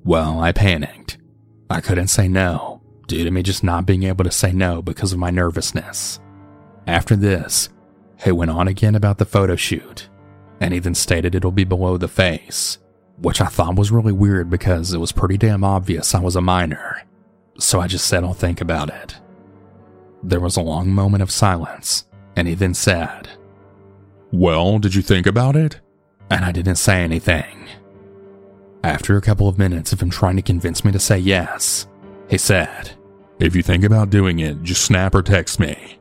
Well, 0.04 0.40
I 0.40 0.52
panicked. 0.52 1.18
I 1.68 1.80
couldn't 1.80 2.08
say 2.08 2.28
no, 2.28 2.75
due 3.06 3.24
to 3.24 3.30
me 3.30 3.42
just 3.42 3.64
not 3.64 3.86
being 3.86 4.02
able 4.04 4.24
to 4.24 4.30
say 4.30 4.52
no 4.52 4.82
because 4.82 5.12
of 5.12 5.18
my 5.18 5.30
nervousness. 5.30 6.20
After 6.86 7.16
this, 7.16 7.68
he 8.24 8.32
went 8.32 8.50
on 8.50 8.68
again 8.68 8.94
about 8.94 9.18
the 9.18 9.24
photo 9.24 9.56
shoot, 9.56 10.08
and 10.60 10.72
he 10.72 10.80
then 10.80 10.94
stated 10.94 11.34
it'll 11.34 11.52
be 11.52 11.64
below 11.64 11.96
the 11.96 12.08
face, 12.08 12.78
which 13.18 13.40
I 13.40 13.46
thought 13.46 13.76
was 13.76 13.90
really 13.90 14.12
weird 14.12 14.50
because 14.50 14.92
it 14.92 14.98
was 14.98 15.12
pretty 15.12 15.36
damn 15.36 15.64
obvious 15.64 16.14
I 16.14 16.20
was 16.20 16.36
a 16.36 16.40
minor, 16.40 17.02
so 17.58 17.80
I 17.80 17.86
just 17.86 18.06
said 18.06 18.24
I'll 18.24 18.34
think 18.34 18.60
about 18.60 18.88
it. 18.90 19.16
There 20.22 20.40
was 20.40 20.56
a 20.56 20.62
long 20.62 20.90
moment 20.90 21.22
of 21.22 21.30
silence, 21.30 22.06
and 22.34 22.48
he 22.48 22.54
then 22.54 22.74
said, 22.74 23.28
Well, 24.32 24.78
did 24.78 24.94
you 24.94 25.02
think 25.02 25.26
about 25.26 25.56
it? 25.56 25.80
And 26.30 26.44
I 26.44 26.52
didn't 26.52 26.76
say 26.76 27.02
anything. 27.02 27.68
After 28.82 29.16
a 29.16 29.22
couple 29.22 29.48
of 29.48 29.58
minutes 29.58 29.92
of 29.92 30.00
him 30.00 30.10
trying 30.10 30.36
to 30.36 30.42
convince 30.42 30.84
me 30.84 30.92
to 30.92 30.98
say 30.98 31.18
yes, 31.18 31.86
he 32.28 32.38
said, 32.38 32.95
If 33.38 33.54
you 33.54 33.62
think 33.62 33.84
about 33.84 34.10
doing 34.10 34.38
it, 34.38 34.62
just 34.62 34.84
snap 34.84 35.14
or 35.14 35.22
text 35.22 35.60
me. 35.60 35.98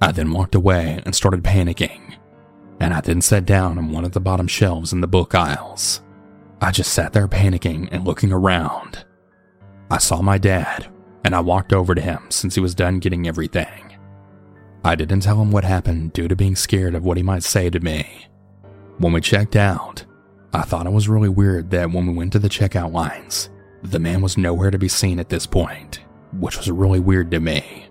I 0.00 0.12
then 0.12 0.32
walked 0.32 0.54
away 0.54 1.02
and 1.04 1.14
started 1.14 1.42
panicking, 1.42 2.14
and 2.78 2.94
I 2.94 3.00
then 3.00 3.20
sat 3.20 3.44
down 3.44 3.76
on 3.76 3.90
one 3.90 4.04
of 4.04 4.12
the 4.12 4.20
bottom 4.20 4.46
shelves 4.46 4.92
in 4.92 5.00
the 5.00 5.08
book 5.08 5.34
aisles. 5.34 6.00
I 6.60 6.70
just 6.70 6.92
sat 6.92 7.12
there 7.12 7.26
panicking 7.26 7.88
and 7.90 8.06
looking 8.06 8.32
around. 8.32 9.04
I 9.90 9.98
saw 9.98 10.22
my 10.22 10.38
dad, 10.38 10.86
and 11.24 11.34
I 11.34 11.40
walked 11.40 11.72
over 11.72 11.94
to 11.94 12.00
him 12.00 12.30
since 12.30 12.54
he 12.54 12.60
was 12.60 12.74
done 12.74 13.00
getting 13.00 13.26
everything. 13.26 13.96
I 14.84 14.94
didn't 14.94 15.20
tell 15.20 15.42
him 15.42 15.50
what 15.50 15.64
happened 15.64 16.12
due 16.12 16.28
to 16.28 16.36
being 16.36 16.54
scared 16.54 16.94
of 16.94 17.04
what 17.04 17.16
he 17.16 17.22
might 17.22 17.42
say 17.42 17.68
to 17.68 17.80
me. 17.80 18.26
When 18.98 19.12
we 19.12 19.20
checked 19.20 19.56
out, 19.56 20.04
I 20.52 20.62
thought 20.62 20.86
it 20.86 20.92
was 20.92 21.08
really 21.08 21.28
weird 21.28 21.70
that 21.70 21.90
when 21.90 22.06
we 22.06 22.14
went 22.14 22.32
to 22.34 22.38
the 22.38 22.48
checkout 22.48 22.92
lines, 22.92 23.50
the 23.82 23.98
man 23.98 24.20
was 24.22 24.38
nowhere 24.38 24.70
to 24.70 24.78
be 24.78 24.88
seen 24.88 25.18
at 25.18 25.28
this 25.28 25.46
point, 25.46 26.00
which 26.38 26.56
was 26.56 26.70
really 26.70 27.00
weird 27.00 27.30
to 27.32 27.40
me. 27.40 27.86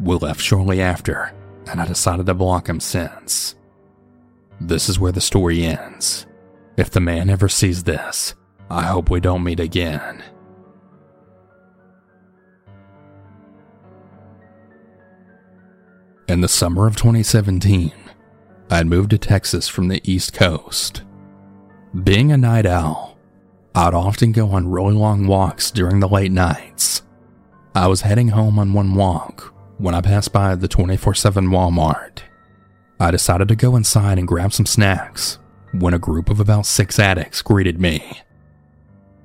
We 0.00 0.16
left 0.16 0.40
shortly 0.40 0.80
after, 0.80 1.32
and 1.70 1.80
I 1.80 1.86
decided 1.86 2.26
to 2.26 2.34
block 2.34 2.68
him 2.68 2.80
since. 2.80 3.54
This 4.60 4.88
is 4.88 4.98
where 4.98 5.12
the 5.12 5.20
story 5.20 5.64
ends. 5.64 6.26
If 6.76 6.90
the 6.90 7.00
man 7.00 7.30
ever 7.30 7.48
sees 7.48 7.84
this, 7.84 8.34
I 8.70 8.82
hope 8.82 9.10
we 9.10 9.20
don't 9.20 9.44
meet 9.44 9.60
again. 9.60 10.22
In 16.28 16.42
the 16.42 16.48
summer 16.48 16.86
of 16.86 16.94
2017, 16.94 17.92
I 18.70 18.76
had 18.76 18.86
moved 18.86 19.10
to 19.10 19.18
Texas 19.18 19.66
from 19.66 19.88
the 19.88 20.00
East 20.04 20.32
Coast. 20.32 21.02
Being 22.04 22.30
a 22.30 22.36
night 22.36 22.66
owl, 22.66 23.18
I'd 23.74 23.94
often 23.94 24.30
go 24.30 24.50
on 24.50 24.70
really 24.70 24.94
long 24.94 25.26
walks 25.26 25.72
during 25.72 25.98
the 25.98 26.08
late 26.08 26.30
nights. 26.30 27.02
I 27.80 27.86
was 27.86 28.02
heading 28.02 28.28
home 28.28 28.58
on 28.58 28.74
one 28.74 28.94
walk 28.94 29.54
when 29.78 29.94
I 29.94 30.02
passed 30.02 30.34
by 30.34 30.54
the 30.54 30.68
24 30.68 31.14
7 31.14 31.46
Walmart. 31.46 32.18
I 33.00 33.10
decided 33.10 33.48
to 33.48 33.56
go 33.56 33.74
inside 33.74 34.18
and 34.18 34.28
grab 34.28 34.52
some 34.52 34.66
snacks 34.66 35.38
when 35.72 35.94
a 35.94 35.98
group 35.98 36.28
of 36.28 36.40
about 36.40 36.66
six 36.66 36.98
addicts 36.98 37.40
greeted 37.40 37.80
me. 37.80 38.20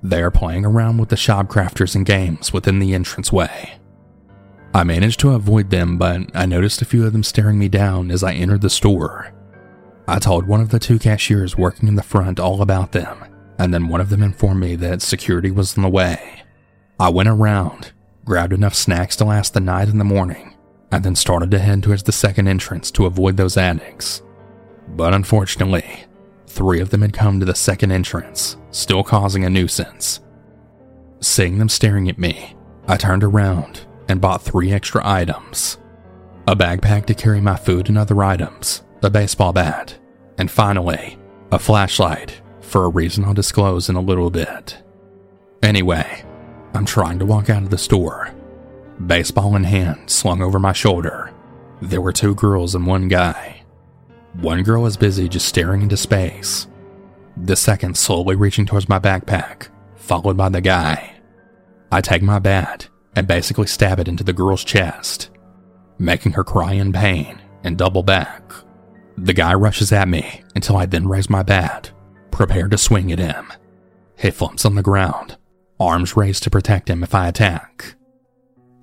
They 0.01 0.21
are 0.21 0.31
playing 0.31 0.63
around 0.63 0.99
with 0.99 1.09
the 1.09 1.17
shopcrafters 1.17 1.95
and 1.95 2.05
games 2.05 2.53
within 2.53 2.79
the 2.79 2.93
entranceway. 2.93 3.77
I 4.73 4.85
managed 4.85 5.19
to 5.19 5.31
avoid 5.31 5.69
them, 5.69 5.97
but 5.97 6.33
I 6.33 6.45
noticed 6.45 6.81
a 6.81 6.85
few 6.85 7.05
of 7.05 7.11
them 7.11 7.23
staring 7.23 7.59
me 7.59 7.67
down 7.67 8.09
as 8.09 8.23
I 8.23 8.35
entered 8.35 8.61
the 8.61 8.69
store. 8.69 9.33
I 10.07 10.17
told 10.19 10.47
one 10.47 10.61
of 10.61 10.69
the 10.69 10.79
two 10.79 10.97
cashiers 10.97 11.57
working 11.57 11.89
in 11.89 11.95
the 11.95 12.03
front 12.03 12.39
all 12.39 12.61
about 12.61 12.93
them, 12.93 13.17
and 13.59 13.73
then 13.73 13.89
one 13.89 13.99
of 13.99 14.09
them 14.09 14.23
informed 14.23 14.61
me 14.61 14.77
that 14.77 15.01
security 15.01 15.51
was 15.51 15.77
on 15.77 15.83
the 15.83 15.89
way. 15.89 16.43
I 16.97 17.09
went 17.09 17.27
around, 17.27 17.91
grabbed 18.25 18.53
enough 18.53 18.75
snacks 18.75 19.15
to 19.15 19.25
last 19.25 19.53
the 19.53 19.59
night 19.59 19.87
and 19.87 19.99
the 19.99 20.05
morning, 20.05 20.55
and 20.91 21.03
then 21.03 21.15
started 21.15 21.51
to 21.51 21.59
head 21.59 21.83
towards 21.83 22.03
the 22.03 22.11
second 22.11 22.47
entrance 22.47 22.91
to 22.91 23.05
avoid 23.05 23.37
those 23.37 23.55
addicts. 23.55 24.21
But 24.89 25.13
unfortunately, 25.13 26.05
three 26.47 26.81
of 26.81 26.89
them 26.89 27.01
had 27.01 27.13
come 27.13 27.39
to 27.39 27.45
the 27.45 27.55
second 27.55 27.91
entrance, 27.91 28.57
still 28.71 29.03
causing 29.03 29.45
a 29.45 29.49
nuisance. 29.49 30.19
Seeing 31.21 31.57
them 31.57 31.69
staring 31.69 32.09
at 32.09 32.17
me, 32.19 32.55
I 32.87 32.97
turned 32.97 33.23
around 33.23 33.85
and 34.07 34.21
bought 34.21 34.41
three 34.41 34.71
extra 34.71 35.01
items 35.07 35.77
a 36.47 36.55
backpack 36.55 37.05
to 37.07 37.15
carry 37.15 37.41
my 37.41 37.55
food 37.55 37.89
and 37.89 37.97
other 37.97 38.23
items, 38.23 38.83
a 39.01 39.09
baseball 39.09 39.51
bat, 39.51 39.97
and 40.37 40.51
finally, 40.51 41.17
a 41.51 41.57
flashlight 41.57 42.39
for 42.61 42.85
a 42.85 42.89
reason 42.89 43.25
I'll 43.25 43.33
disclose 43.33 43.89
in 43.89 43.95
a 43.95 44.01
little 44.01 44.29
bit. 44.29 44.77
Anyway, 45.63 46.24
I'm 46.75 46.85
trying 46.85 47.19
to 47.19 47.25
walk 47.25 47.49
out 47.49 47.63
of 47.63 47.69
the 47.69 47.77
store, 47.77 48.33
baseball 49.07 49.55
in 49.55 49.63
hand 49.63 50.09
slung 50.09 50.41
over 50.41 50.59
my 50.59 50.73
shoulder. 50.73 51.31
There 51.81 52.01
were 52.01 52.11
two 52.11 52.35
girls 52.35 52.75
and 52.75 52.85
one 52.85 53.07
guy. 53.07 53.63
One 54.41 54.63
girl 54.63 54.81
was 54.81 54.97
busy 54.97 55.29
just 55.29 55.47
staring 55.47 55.81
into 55.81 55.95
space, 55.95 56.67
the 57.37 57.55
second 57.55 57.97
slowly 57.97 58.35
reaching 58.35 58.65
towards 58.65 58.89
my 58.89 58.99
backpack, 58.99 59.69
followed 59.95 60.35
by 60.35 60.49
the 60.49 60.61
guy. 60.61 61.15
I 61.91 62.01
take 62.01 62.21
my 62.21 62.39
bat 62.39 62.89
and 63.15 63.27
basically 63.27 63.67
stab 63.67 63.99
it 63.99 64.07
into 64.09 64.23
the 64.23 64.33
girl's 64.33 64.63
chest, 64.63 65.29
making 65.97 66.33
her 66.33 66.43
cry 66.43 66.73
in 66.73 66.91
pain 66.91 67.41
and 67.63 67.77
double 67.77 68.03
back. 68.03 68.51
The 69.17 69.33
guy 69.33 69.53
rushes 69.53 69.93
at 69.93 70.09
me 70.09 70.43
until 70.55 70.75
I 70.75 70.85
then 70.85 71.07
raise 71.07 71.29
my 71.29 71.43
bat, 71.43 71.91
prepared 72.31 72.71
to 72.71 72.77
swing 72.77 73.11
at 73.13 73.19
him. 73.19 73.51
He 74.17 74.29
flumps 74.31 74.65
on 74.65 74.75
the 74.75 74.83
ground, 74.83 75.37
arms 75.79 76.15
raised 76.15 76.43
to 76.43 76.49
protect 76.49 76.89
him 76.89 77.03
if 77.03 77.13
I 77.13 77.27
attack. 77.27 77.95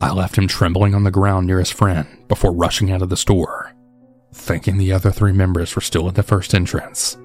I 0.00 0.12
left 0.12 0.36
him 0.36 0.48
trembling 0.48 0.94
on 0.94 1.04
the 1.04 1.10
ground 1.10 1.46
near 1.46 1.58
his 1.58 1.70
friend 1.70 2.06
before 2.28 2.52
rushing 2.52 2.90
out 2.90 3.02
of 3.02 3.08
the 3.08 3.16
store, 3.16 3.72
thinking 4.32 4.76
the 4.76 4.92
other 4.92 5.10
three 5.12 5.32
members 5.32 5.74
were 5.74 5.82
still 5.82 6.08
at 6.08 6.14
the 6.14 6.22
first 6.22 6.54
entrance. 6.54 7.16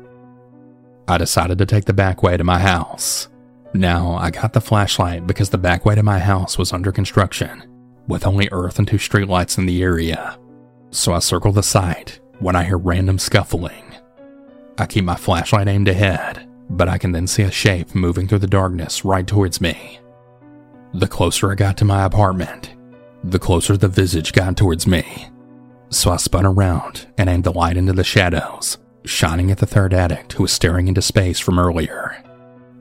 I 1.07 1.17
decided 1.17 1.57
to 1.57 1.65
take 1.65 1.85
the 1.85 1.93
back 1.93 2.21
way 2.21 2.37
to 2.37 2.43
my 2.43 2.59
house. 2.59 3.29
Now, 3.73 4.15
I 4.15 4.29
got 4.29 4.53
the 4.53 4.61
flashlight 4.61 5.25
because 5.25 5.49
the 5.49 5.57
back 5.57 5.85
way 5.85 5.95
to 5.95 6.03
my 6.03 6.19
house 6.19 6.57
was 6.57 6.71
under 6.73 6.91
construction, 6.91 7.63
with 8.07 8.25
only 8.27 8.47
earth 8.51 8.79
and 8.79 8.87
two 8.87 8.97
streetlights 8.97 9.57
in 9.57 9.65
the 9.65 9.81
area. 9.81 10.37
So 10.91 11.13
I 11.13 11.19
circle 11.19 11.51
the 11.51 11.63
site 11.63 12.19
when 12.39 12.55
I 12.55 12.63
hear 12.63 12.77
random 12.77 13.19
scuffling. 13.19 13.83
I 14.77 14.85
keep 14.85 15.03
my 15.03 15.15
flashlight 15.15 15.67
aimed 15.67 15.87
ahead, 15.87 16.46
but 16.69 16.89
I 16.89 16.97
can 16.97 17.11
then 17.11 17.27
see 17.27 17.43
a 17.43 17.51
shape 17.51 17.95
moving 17.95 18.27
through 18.27 18.39
the 18.39 18.47
darkness 18.47 19.05
right 19.05 19.25
towards 19.25 19.61
me. 19.61 19.99
The 20.93 21.07
closer 21.07 21.51
I 21.51 21.55
got 21.55 21.77
to 21.77 21.85
my 21.85 22.05
apartment, 22.05 22.75
the 23.23 23.39
closer 23.39 23.77
the 23.77 23.87
visage 23.87 24.33
got 24.33 24.57
towards 24.57 24.87
me. 24.87 25.29
So 25.89 26.11
I 26.11 26.17
spun 26.17 26.45
around 26.45 27.07
and 27.17 27.29
aimed 27.29 27.45
the 27.45 27.53
light 27.53 27.77
into 27.77 27.93
the 27.93 28.03
shadows, 28.03 28.77
shining 29.05 29.51
at 29.51 29.59
the 29.59 29.65
third 29.65 29.93
addict 29.93 30.33
who 30.33 30.43
was 30.43 30.51
staring 30.51 30.87
into 30.87 31.01
space 31.01 31.39
from 31.39 31.59
earlier. 31.59 32.21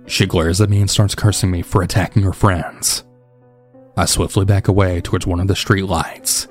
She 0.06 0.26
glares 0.26 0.60
at 0.60 0.70
me 0.70 0.80
and 0.80 0.90
starts 0.90 1.14
cursing 1.14 1.50
me 1.50 1.62
for 1.62 1.82
attacking 1.82 2.22
her 2.22 2.32
friends. 2.32 3.04
I 3.96 4.04
swiftly 4.04 4.44
back 4.44 4.68
away 4.68 5.00
towards 5.00 5.26
one 5.26 5.40
of 5.40 5.48
the 5.48 5.54
streetlights. 5.54 6.48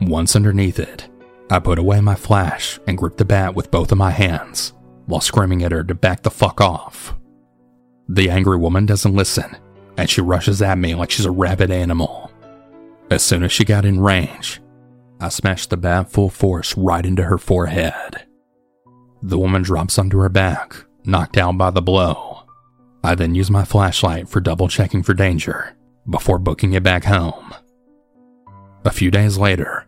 Once 0.00 0.36
underneath 0.36 0.78
it, 0.78 1.08
I 1.50 1.58
put 1.58 1.78
away 1.78 2.00
my 2.00 2.14
flash 2.14 2.78
and 2.86 2.98
grip 2.98 3.16
the 3.16 3.24
bat 3.24 3.54
with 3.54 3.70
both 3.70 3.92
of 3.92 3.98
my 3.98 4.10
hands 4.10 4.72
while 5.06 5.20
screaming 5.20 5.62
at 5.62 5.72
her 5.72 5.84
to 5.84 5.94
back 5.94 6.22
the 6.22 6.30
fuck 6.30 6.60
off. 6.60 7.14
The 8.08 8.30
angry 8.30 8.56
woman 8.56 8.86
doesn't 8.86 9.14
listen 9.14 9.56
and 9.96 10.08
she 10.08 10.20
rushes 10.20 10.62
at 10.62 10.78
me 10.78 10.94
like 10.94 11.10
she's 11.10 11.26
a 11.26 11.30
rabid 11.30 11.70
animal. 11.70 12.30
As 13.10 13.22
soon 13.22 13.42
as 13.42 13.52
she 13.52 13.64
got 13.64 13.84
in 13.84 14.00
range, 14.00 14.60
I 15.20 15.28
smashed 15.28 15.70
the 15.70 15.76
bat 15.76 16.10
full 16.10 16.30
force 16.30 16.76
right 16.76 17.04
into 17.04 17.24
her 17.24 17.38
forehead. 17.38 18.24
The 19.22 19.38
woman 19.38 19.62
drops 19.62 19.98
onto 19.98 20.18
her 20.18 20.28
back, 20.28 20.74
knocked 21.04 21.36
out 21.36 21.56
by 21.58 21.70
the 21.70 21.82
blow. 21.82 22.44
I 23.04 23.14
then 23.14 23.34
use 23.34 23.50
my 23.50 23.64
flashlight 23.64 24.28
for 24.28 24.40
double 24.40 24.68
checking 24.68 25.02
for 25.02 25.14
danger 25.14 25.76
before 26.08 26.38
booking 26.38 26.72
it 26.72 26.82
back 26.82 27.04
home. 27.04 27.54
A 28.84 28.90
few 28.90 29.10
days 29.10 29.38
later, 29.38 29.86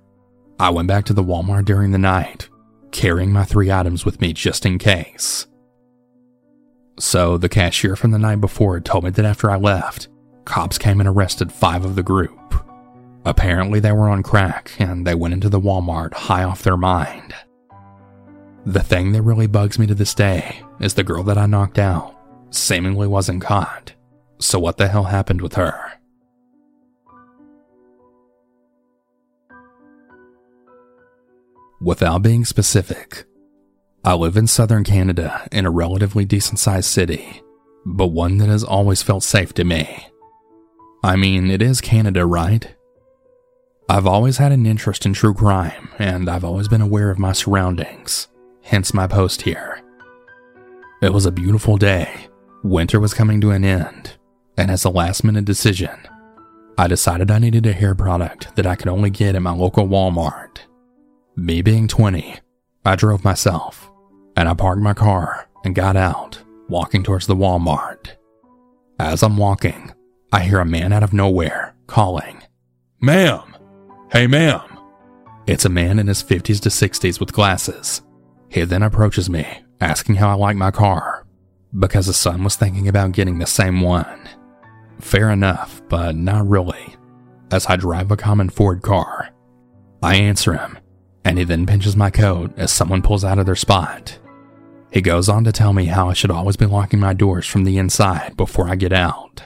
I 0.61 0.71
went 0.71 0.87
back 0.87 1.05
to 1.07 1.13
the 1.13 1.25
Walmart 1.25 1.65
during 1.65 1.91
the 1.91 1.99
night, 1.99 2.49
carrying 2.95 3.33
my 3.33 3.45
three 3.45 3.71
items 3.71 4.07
with 4.07 4.21
me 4.21 4.33
just 4.33 4.65
in 4.65 4.79
case. 4.79 5.47
So, 6.99 7.37
the 7.37 7.49
cashier 7.49 7.97
from 7.97 8.13
the 8.13 8.19
night 8.19 8.41
before 8.41 8.81
told 8.81 9.05
me 9.05 9.11
that 9.11 9.25
after 9.25 9.51
I 9.51 9.57
left, 9.57 10.09
cops 10.45 10.79
came 10.79 11.01
and 11.01 11.09
arrested 11.09 11.53
five 11.53 11.85
of 11.85 11.97
the 11.97 12.05
group. 12.05 12.55
Apparently, 13.25 13.81
they 13.81 13.91
were 13.91 14.09
on 14.09 14.23
crack 14.23 14.71
and 14.79 15.05
they 15.05 15.15
went 15.15 15.35
into 15.35 15.49
the 15.49 15.61
Walmart 15.61 16.15
high 16.15 16.45
off 16.45 16.63
their 16.63 16.77
mind. 16.77 17.35
The 18.65 18.83
thing 18.83 19.11
that 19.13 19.23
really 19.23 19.49
bugs 19.49 19.79
me 19.79 19.87
to 19.89 19.95
this 19.95 20.15
day 20.15 20.63
is 20.79 20.95
the 20.95 21.03
girl 21.03 21.25
that 21.25 21.37
I 21.37 21.47
knocked 21.47 21.81
out 21.81 22.15
seemingly 22.51 23.09
wasn't 23.09 23.43
caught. 23.43 23.93
So, 24.39 24.61
what 24.61 24.77
the 24.77 24.89
hell 24.89 25.05
happened 25.05 25.41
with 25.41 25.55
her? 25.55 25.95
Without 31.85 32.23
being 32.23 32.47
specific, 32.47 33.27
I 34.03 34.15
live 34.15 34.39
in 34.39 34.47
southern 34.47 34.85
Canada 34.85 35.47
in 35.53 35.67
a 35.67 35.71
relatively 35.71 36.25
decent 36.25 36.59
sized 36.59 36.89
city, 36.89 37.43
but 37.85 38.07
one 38.07 38.39
that 38.39 38.49
has 38.49 38.65
always 38.65 39.03
felt 39.03 39.23
safe 39.23 39.53
to 39.53 39.65
me. 39.65 40.09
I 41.03 41.17
mean, 41.17 41.51
it 41.51 41.61
is 41.61 41.83
Canada, 41.83 42.25
right? 42.25 42.75
I've 43.87 44.07
always 44.07 44.39
had 44.39 44.51
an 44.51 44.65
interest 44.65 45.05
in 45.05 45.13
true 45.13 45.35
crime, 45.35 45.91
and 45.99 46.31
I've 46.31 46.43
always 46.43 46.69
been 46.69 46.81
aware 46.81 47.11
of 47.11 47.19
my 47.19 47.33
surroundings, 47.33 48.29
hence 48.63 48.95
my 48.95 49.07
post 49.07 49.43
here. 49.43 49.83
It 51.03 51.13
was 51.13 51.27
a 51.27 51.31
beautiful 51.31 51.77
day, 51.77 52.29
Winter 52.63 52.99
was 52.99 53.13
coming 53.13 53.43
to 53.43 53.51
an 53.51 53.63
end, 53.63 54.13
and 54.57 54.71
as 54.71 54.87
a 54.87 54.89
last 54.89 55.23
minute 55.23 55.45
decision, 55.45 55.99
I 56.79 56.89
decided 56.89 57.31
I 57.31 57.39
needed 57.39 57.67
a 57.67 57.75
hair 57.75 57.95
product 57.95 58.57
that 58.57 58.67
I 58.67 58.75
could 58.75 58.89
only 58.89 59.11
get 59.11 59.35
at 59.35 59.43
my 59.43 59.53
local 59.53 59.87
Walmart. 59.87 60.61
Me 61.37 61.63
being 61.63 61.89
20, 61.89 62.37
I 62.85 62.97
drove 62.97 63.25
myself, 63.25 63.91
and 64.37 64.49
I 64.49 64.55
parked 64.55 64.83
my 64.83 64.95
car 64.95 65.49
and 65.65 65.75
got 65.75 65.97
out, 65.97 66.41
walking 66.69 67.03
towards 67.03 67.27
the 67.27 67.35
Walmart. 67.35 68.13
As 68.99 69.23
I'm 69.23 69.37
walking, 69.37 69.93
I 70.33 70.41
hear 70.41 70.61
a 70.61 70.65
man 70.65 70.93
out 70.93 71.03
of 71.03 71.13
nowhere 71.13 71.75
calling, 71.87 72.43
Ma'am! 73.01 73.57
Hey, 74.13 74.27
ma'am! 74.27 74.61
It's 75.47 75.65
a 75.65 75.69
man 75.69 75.99
in 75.99 76.07
his 76.07 76.23
50s 76.23 76.61
to 76.61 76.69
60s 76.69 77.21
with 77.21 77.33
glasses. 77.33 78.03
He 78.49 78.63
then 78.65 78.83
approaches 78.83 79.29
me, 79.29 79.47
asking 79.81 80.15
how 80.17 80.31
I 80.31 80.35
like 80.35 80.57
my 80.57 80.71
car 80.71 81.25
because 81.79 82.07
his 82.07 82.17
son 82.17 82.45
was 82.45 82.57
thinking 82.57 82.89
about 82.89 83.13
getting 83.13 83.39
the 83.39 83.47
same 83.47 83.81
one. 83.81 84.29
Fair 85.01 85.31
enough, 85.31 85.83
but 85.89 86.15
not 86.15 86.47
really, 86.47 86.95
as 87.51 87.67
I 87.67 87.77
drive 87.77 88.11
a 88.11 88.17
common 88.17 88.49
Ford 88.49 88.83
car. 88.83 89.31
I 90.03 90.17
answer 90.17 90.55
him, 90.55 90.79
and 91.25 91.39
he 91.39 91.45
then 91.45 91.67
pinches 91.67 91.97
my 91.97 92.11
coat 92.11 92.53
as 92.57 92.71
someone 92.71 93.03
pulls 93.03 93.25
out 93.25 93.39
of 93.39 93.47
their 93.47 93.57
spot. 93.57 94.19
He 94.93 95.01
goes 95.01 95.29
on 95.29 95.45
to 95.45 95.53
tell 95.53 95.73
me 95.73 95.87
how 95.87 96.09
I 96.09 96.13
should 96.13 96.31
always 96.31 96.57
be 96.57 96.67
locking 96.67 97.01
my 97.01 97.15
doors 97.15 97.47
from 97.47 97.65
the 97.65 97.79
inside 97.79 98.37
before 98.37 98.69
I 98.69 98.77
get 98.77 98.93
out, 98.93 99.43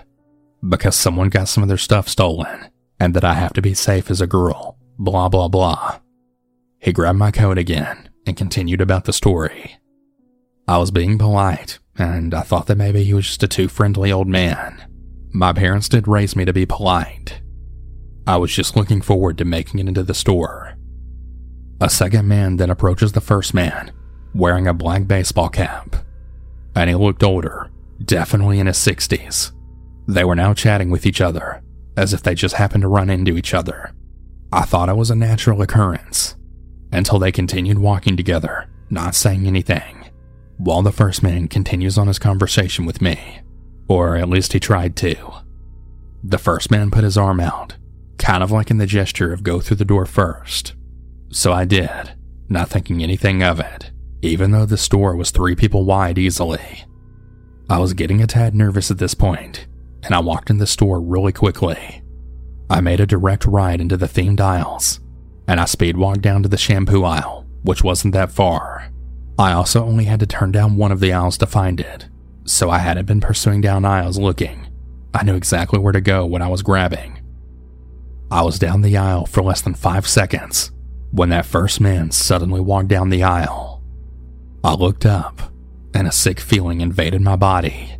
because 0.68 0.94
someone 0.94 1.30
got 1.30 1.48
some 1.48 1.62
of 1.62 1.68
their 1.68 1.78
stuff 1.78 2.08
stolen, 2.08 2.68
and 3.00 3.14
that 3.14 3.24
I 3.24 3.34
have 3.34 3.54
to 3.54 3.62
be 3.62 3.74
safe 3.74 4.10
as 4.10 4.20
a 4.20 4.26
girl, 4.26 4.76
blah 4.98 5.28
blah 5.28 5.48
blah. 5.48 6.00
He 6.80 6.92
grabbed 6.92 7.18
my 7.18 7.30
coat 7.30 7.58
again 7.58 8.10
and 8.26 8.36
continued 8.36 8.80
about 8.80 9.04
the 9.04 9.12
story. 9.12 9.78
I 10.66 10.76
was 10.78 10.90
being 10.90 11.16
polite, 11.16 11.78
and 11.96 12.34
I 12.34 12.42
thought 12.42 12.66
that 12.66 12.76
maybe 12.76 13.04
he 13.04 13.14
was 13.14 13.26
just 13.26 13.42
a 13.42 13.48
too 13.48 13.68
friendly 13.68 14.12
old 14.12 14.28
man. 14.28 14.84
My 15.32 15.52
parents 15.52 15.88
did 15.88 16.06
raise 16.06 16.36
me 16.36 16.44
to 16.44 16.52
be 16.52 16.66
polite. 16.66 17.40
I 18.26 18.36
was 18.36 18.52
just 18.52 18.76
looking 18.76 19.00
forward 19.00 19.38
to 19.38 19.46
making 19.46 19.80
it 19.80 19.88
into 19.88 20.02
the 20.02 20.14
store. 20.14 20.74
A 21.80 21.88
second 21.88 22.26
man 22.26 22.56
then 22.56 22.70
approaches 22.70 23.12
the 23.12 23.20
first 23.20 23.54
man, 23.54 23.92
wearing 24.34 24.66
a 24.66 24.74
black 24.74 25.06
baseball 25.06 25.48
cap. 25.48 25.96
And 26.74 26.90
he 26.90 26.96
looked 26.96 27.22
older, 27.22 27.70
definitely 28.04 28.58
in 28.58 28.66
his 28.66 28.78
60s. 28.78 29.52
They 30.08 30.24
were 30.24 30.34
now 30.34 30.54
chatting 30.54 30.90
with 30.90 31.06
each 31.06 31.20
other, 31.20 31.62
as 31.96 32.12
if 32.12 32.22
they 32.22 32.34
just 32.34 32.56
happened 32.56 32.82
to 32.82 32.88
run 32.88 33.10
into 33.10 33.36
each 33.36 33.54
other. 33.54 33.92
I 34.52 34.62
thought 34.62 34.88
it 34.88 34.96
was 34.96 35.10
a 35.10 35.16
natural 35.16 35.62
occurrence, 35.62 36.34
until 36.92 37.18
they 37.18 37.30
continued 37.30 37.78
walking 37.78 38.16
together, 38.16 38.68
not 38.90 39.14
saying 39.14 39.46
anything, 39.46 40.10
while 40.56 40.82
the 40.82 40.92
first 40.92 41.22
man 41.22 41.46
continues 41.46 41.98
on 41.98 42.06
his 42.08 42.18
conversation 42.18 42.86
with 42.86 43.02
me. 43.02 43.40
Or 43.86 44.16
at 44.16 44.28
least 44.28 44.52
he 44.52 44.60
tried 44.60 44.96
to. 44.96 45.16
The 46.24 46.38
first 46.38 46.70
man 46.70 46.90
put 46.90 47.04
his 47.04 47.16
arm 47.16 47.38
out, 47.40 47.76
kind 48.18 48.42
of 48.42 48.50
like 48.50 48.70
in 48.70 48.78
the 48.78 48.86
gesture 48.86 49.32
of 49.32 49.42
go 49.42 49.60
through 49.60 49.76
the 49.76 49.84
door 49.84 50.06
first. 50.06 50.74
So 51.30 51.52
I 51.52 51.64
did, 51.64 52.12
not 52.48 52.70
thinking 52.70 53.02
anything 53.02 53.42
of 53.42 53.60
it, 53.60 53.90
even 54.22 54.50
though 54.50 54.66
the 54.66 54.78
store 54.78 55.14
was 55.14 55.30
three 55.30 55.54
people 55.54 55.84
wide 55.84 56.18
easily. 56.18 56.84
I 57.68 57.78
was 57.78 57.92
getting 57.92 58.22
a 58.22 58.26
tad 58.26 58.54
nervous 58.54 58.90
at 58.90 58.98
this 58.98 59.14
point, 59.14 59.66
and 60.02 60.14
I 60.14 60.20
walked 60.20 60.48
in 60.48 60.56
the 60.56 60.66
store 60.66 61.00
really 61.00 61.32
quickly. 61.32 62.02
I 62.70 62.80
made 62.80 63.00
a 63.00 63.06
direct 63.06 63.44
ride 63.44 63.80
into 63.80 63.96
the 63.96 64.06
themed 64.06 64.40
aisles, 64.40 65.00
and 65.46 65.60
I 65.60 65.66
speed 65.66 65.98
walked 65.98 66.22
down 66.22 66.42
to 66.42 66.48
the 66.48 66.56
shampoo 66.56 67.04
aisle, 67.04 67.46
which 67.62 67.84
wasn't 67.84 68.14
that 68.14 68.32
far. 68.32 68.90
I 69.38 69.52
also 69.52 69.84
only 69.84 70.04
had 70.04 70.20
to 70.20 70.26
turn 70.26 70.50
down 70.50 70.76
one 70.76 70.92
of 70.92 71.00
the 71.00 71.12
aisles 71.12 71.36
to 71.38 71.46
find 71.46 71.78
it, 71.78 72.08
so 72.44 72.70
I 72.70 72.78
hadn't 72.78 73.06
been 73.06 73.20
pursuing 73.20 73.60
down 73.60 73.84
aisles 73.84 74.18
looking. 74.18 74.66
I 75.12 75.24
knew 75.24 75.34
exactly 75.34 75.78
where 75.78 75.92
to 75.92 76.00
go 76.00 76.24
when 76.24 76.42
I 76.42 76.48
was 76.48 76.62
grabbing. 76.62 77.20
I 78.30 78.42
was 78.42 78.58
down 78.58 78.80
the 78.80 78.96
aisle 78.96 79.26
for 79.26 79.42
less 79.42 79.60
than 79.60 79.74
five 79.74 80.06
seconds 80.06 80.72
when 81.10 81.30
that 81.30 81.46
first 81.46 81.80
man 81.80 82.10
suddenly 82.10 82.60
walked 82.60 82.88
down 82.88 83.08
the 83.08 83.22
aisle. 83.22 83.82
I 84.62 84.74
looked 84.74 85.06
up, 85.06 85.52
and 85.94 86.06
a 86.06 86.12
sick 86.12 86.40
feeling 86.40 86.80
invaded 86.80 87.22
my 87.22 87.36
body. 87.36 87.96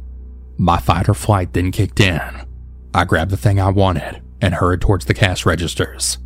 My 0.56 0.78
fight 0.78 1.08
or 1.08 1.14
flight 1.14 1.52
then 1.52 1.70
kicked 1.70 2.00
in. 2.00 2.46
I 2.92 3.04
grabbed 3.04 3.30
the 3.30 3.36
thing 3.36 3.60
I 3.60 3.70
wanted 3.70 4.22
and 4.40 4.54
hurried 4.54 4.80
towards 4.80 5.04
the 5.04 5.14
cash 5.14 5.46
registers. 5.46 6.18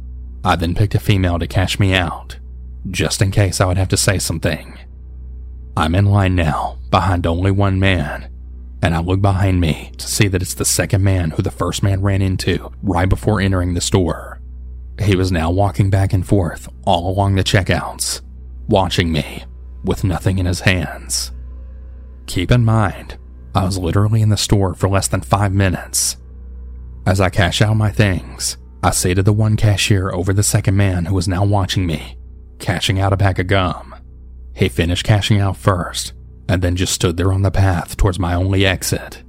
I 0.45 0.57
then 0.57 0.75
picked 0.75 0.95
a 0.95 1.01
female 1.01 1.39
to 1.39 1.47
cash 1.47 1.79
me 1.79 1.95
out, 1.95 2.39
just 2.91 3.23
in 3.23 3.31
case 3.31 3.61
I 3.61 3.67
would 3.67 3.77
have 3.77 3.89
to 3.89 3.97
say 3.97 4.19
something. 4.19 4.79
I'm 5.77 5.95
in 5.95 6.07
line 6.07 6.35
now, 6.35 6.79
behind 6.91 7.27
only 7.27 7.51
one 7.51 7.79
man, 7.79 8.31
and 8.83 8.95
I 8.95 9.01
look 9.01 9.21
behind 9.23 9.61
me 9.61 9.93
to 9.99 10.07
see 10.07 10.29
that 10.29 10.43
it's 10.43 10.55
the 10.55 10.65
second 10.65 11.03
man 11.05 11.31
who 11.31 11.43
the 11.43 11.51
first 11.51 11.83
man 11.83 12.03
ran 12.03 12.21
into 12.21 12.73
right 12.83 13.09
before 13.09 13.41
entering 13.41 13.75
the 13.75 13.81
store. 13.81 14.32
He 15.01 15.17
was 15.17 15.33
now 15.33 15.51
walking 15.51 15.91
back 15.91 16.13
and 16.13 16.27
forth 16.27 16.69
all 16.85 17.09
along 17.11 17.35
the 17.35 17.45
checkouts, 17.45 18.21
watching 18.69 19.13
me 19.13 19.45
with 19.85 20.05
nothing 20.05 20.39
in 20.39 20.47
his 20.47 20.61
hands. 20.61 21.33
Keep 22.27 22.51
in 22.51 22.65
mind, 22.65 23.19
I 23.55 23.65
was 23.65 23.79
literally 23.79 24.23
in 24.23 24.29
the 24.29 24.37
store 24.37 24.75
for 24.75 24.89
less 24.89 25.09
than 25.09 25.21
five 25.21 25.53
minutes. 25.53 26.17
As 27.05 27.21
I 27.21 27.31
cash 27.31 27.61
out 27.61 27.77
my 27.77 27.91
things, 27.91 28.57
I 28.83 28.91
say 28.91 29.15
to 29.15 29.23
the 29.23 29.33
one 29.33 29.57
cashier 29.57 30.11
over 30.13 30.33
the 30.33 30.43
second 30.43 30.77
man 30.77 31.07
who 31.07 31.15
was 31.15 31.29
now 31.29 31.45
watching 31.45 31.87
me, 31.87 32.17
cashing 32.59 33.01
out 33.01 33.13
a 33.13 33.17
pack 33.17 33.39
of 33.39 33.49
gum. 33.49 33.95
He 34.55 34.69
finished 34.69 35.05
cashing 35.05 35.41
out 35.41 35.57
first, 35.57 36.13
and 36.49 36.63
then 36.63 36.77
just 36.77 36.93
stood 36.93 37.17
there 37.17 37.33
on 37.33 37.43
the 37.43 37.51
path 37.51 37.97
towards 37.97 38.19
my 38.19 38.35
only 38.35 38.65
exit. 38.67 39.23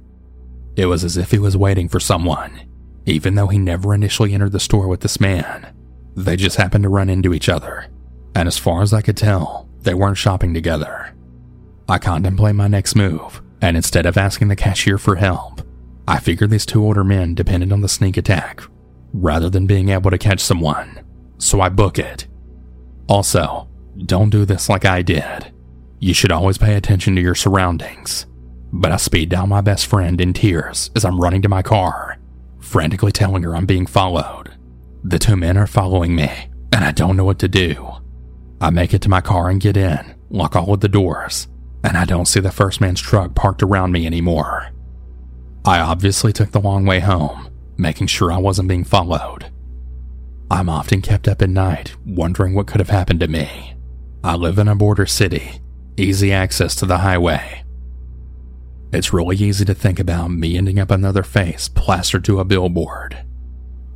It 0.76 0.86
was 0.86 1.04
as 1.04 1.16
if 1.16 1.30
he 1.30 1.38
was 1.38 1.56
waiting 1.56 1.88
for 1.88 2.00
someone, 2.00 2.68
even 3.06 3.34
though 3.34 3.48
he 3.48 3.58
never 3.58 3.94
initially 3.94 4.32
entered 4.32 4.52
the 4.52 4.60
store 4.60 4.88
with 4.88 5.00
this 5.00 5.20
man. 5.20 5.74
They 6.16 6.36
just 6.36 6.56
happened 6.56 6.84
to 6.84 6.88
run 6.88 7.10
into 7.10 7.34
each 7.34 7.48
other, 7.48 7.86
and 8.34 8.46
as 8.46 8.58
far 8.58 8.82
as 8.82 8.92
I 8.92 9.02
could 9.02 9.16
tell, 9.16 9.68
they 9.80 9.94
weren't 9.94 10.16
shopping 10.16 10.54
together. 10.54 11.14
I 11.88 11.98
contemplate 11.98 12.54
my 12.54 12.68
next 12.68 12.94
move, 12.94 13.42
and 13.60 13.76
instead 13.76 14.06
of 14.06 14.16
asking 14.16 14.48
the 14.48 14.56
cashier 14.56 14.98
for 14.98 15.16
help, 15.16 15.62
I 16.06 16.18
figured 16.18 16.50
these 16.50 16.66
two 16.66 16.82
older 16.82 17.04
men 17.04 17.34
depended 17.34 17.72
on 17.72 17.80
the 17.80 17.88
sneak 17.88 18.16
attack 18.16 18.62
rather 19.14 19.48
than 19.48 19.66
being 19.66 19.90
able 19.90 20.10
to 20.10 20.18
catch 20.18 20.40
someone, 20.40 21.04
so 21.38 21.60
I 21.60 21.68
book 21.68 21.98
it. 21.98 22.26
Also, 23.08 23.68
don't 24.06 24.30
do 24.30 24.44
this 24.44 24.68
like 24.68 24.84
I 24.84 25.02
did. 25.02 25.52
You 26.00 26.12
should 26.12 26.32
always 26.32 26.58
pay 26.58 26.74
attention 26.74 27.14
to 27.14 27.22
your 27.22 27.36
surroundings. 27.36 28.26
But 28.72 28.90
I 28.90 28.96
speed 28.96 29.28
down 29.28 29.48
my 29.50 29.60
best 29.60 29.86
friend 29.86 30.20
in 30.20 30.32
tears 30.32 30.90
as 30.96 31.04
I'm 31.04 31.20
running 31.20 31.42
to 31.42 31.48
my 31.48 31.62
car, 31.62 32.13
frantically 32.64 33.12
telling 33.12 33.42
her 33.42 33.54
I'm 33.54 33.66
being 33.66 33.86
followed. 33.86 34.50
The 35.02 35.18
two 35.18 35.36
men 35.36 35.56
are 35.56 35.66
following 35.66 36.16
me, 36.16 36.30
and 36.72 36.84
I 36.84 36.90
don't 36.90 37.16
know 37.16 37.24
what 37.24 37.38
to 37.40 37.48
do. 37.48 37.90
I 38.60 38.70
make 38.70 38.94
it 38.94 39.02
to 39.02 39.08
my 39.08 39.20
car 39.20 39.50
and 39.50 39.60
get 39.60 39.76
in, 39.76 40.14
lock 40.30 40.56
all 40.56 40.72
of 40.72 40.80
the 40.80 40.88
doors, 40.88 41.48
and 41.82 41.96
I 41.96 42.04
don't 42.04 42.26
see 42.26 42.40
the 42.40 42.50
first 42.50 42.80
man's 42.80 43.00
truck 43.00 43.34
parked 43.34 43.62
around 43.62 43.92
me 43.92 44.06
anymore. 44.06 44.70
I 45.64 45.80
obviously 45.80 46.32
took 46.32 46.52
the 46.52 46.60
long 46.60 46.86
way 46.86 47.00
home, 47.00 47.48
making 47.76 48.06
sure 48.06 48.32
I 48.32 48.38
wasn't 48.38 48.68
being 48.68 48.84
followed. 48.84 49.50
I'm 50.50 50.68
often 50.68 51.02
kept 51.02 51.28
up 51.28 51.42
at 51.42 51.50
night, 51.50 51.96
wondering 52.06 52.54
what 52.54 52.66
could 52.66 52.80
have 52.80 52.90
happened 52.90 53.20
to 53.20 53.28
me. 53.28 53.74
I 54.22 54.36
live 54.36 54.58
in 54.58 54.68
a 54.68 54.74
border 54.74 55.06
city, 55.06 55.60
easy 55.96 56.32
access 56.32 56.74
to 56.76 56.86
the 56.86 56.98
highway. 56.98 57.63
It's 58.94 59.12
really 59.12 59.36
easy 59.36 59.64
to 59.64 59.74
think 59.74 59.98
about 59.98 60.30
me 60.30 60.56
ending 60.56 60.78
up 60.78 60.90
another 60.90 61.24
face 61.24 61.68
plastered 61.68 62.24
to 62.26 62.38
a 62.38 62.44
billboard. 62.44 63.24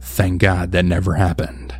Thank 0.00 0.40
God 0.40 0.72
that 0.72 0.84
never 0.84 1.14
happened. 1.14 1.74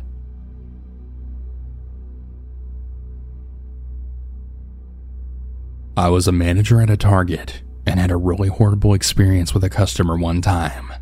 I 5.97 6.07
was 6.07 6.29
a 6.29 6.31
manager 6.31 6.81
at 6.81 6.89
a 6.89 6.95
Target 6.95 7.61
and 7.85 7.99
had 7.99 8.09
a 8.09 8.15
really 8.15 8.47
horrible 8.47 8.93
experience 8.93 9.53
with 9.53 9.65
a 9.65 9.69
customer 9.69 10.17
one 10.17 10.41
time. 10.41 10.93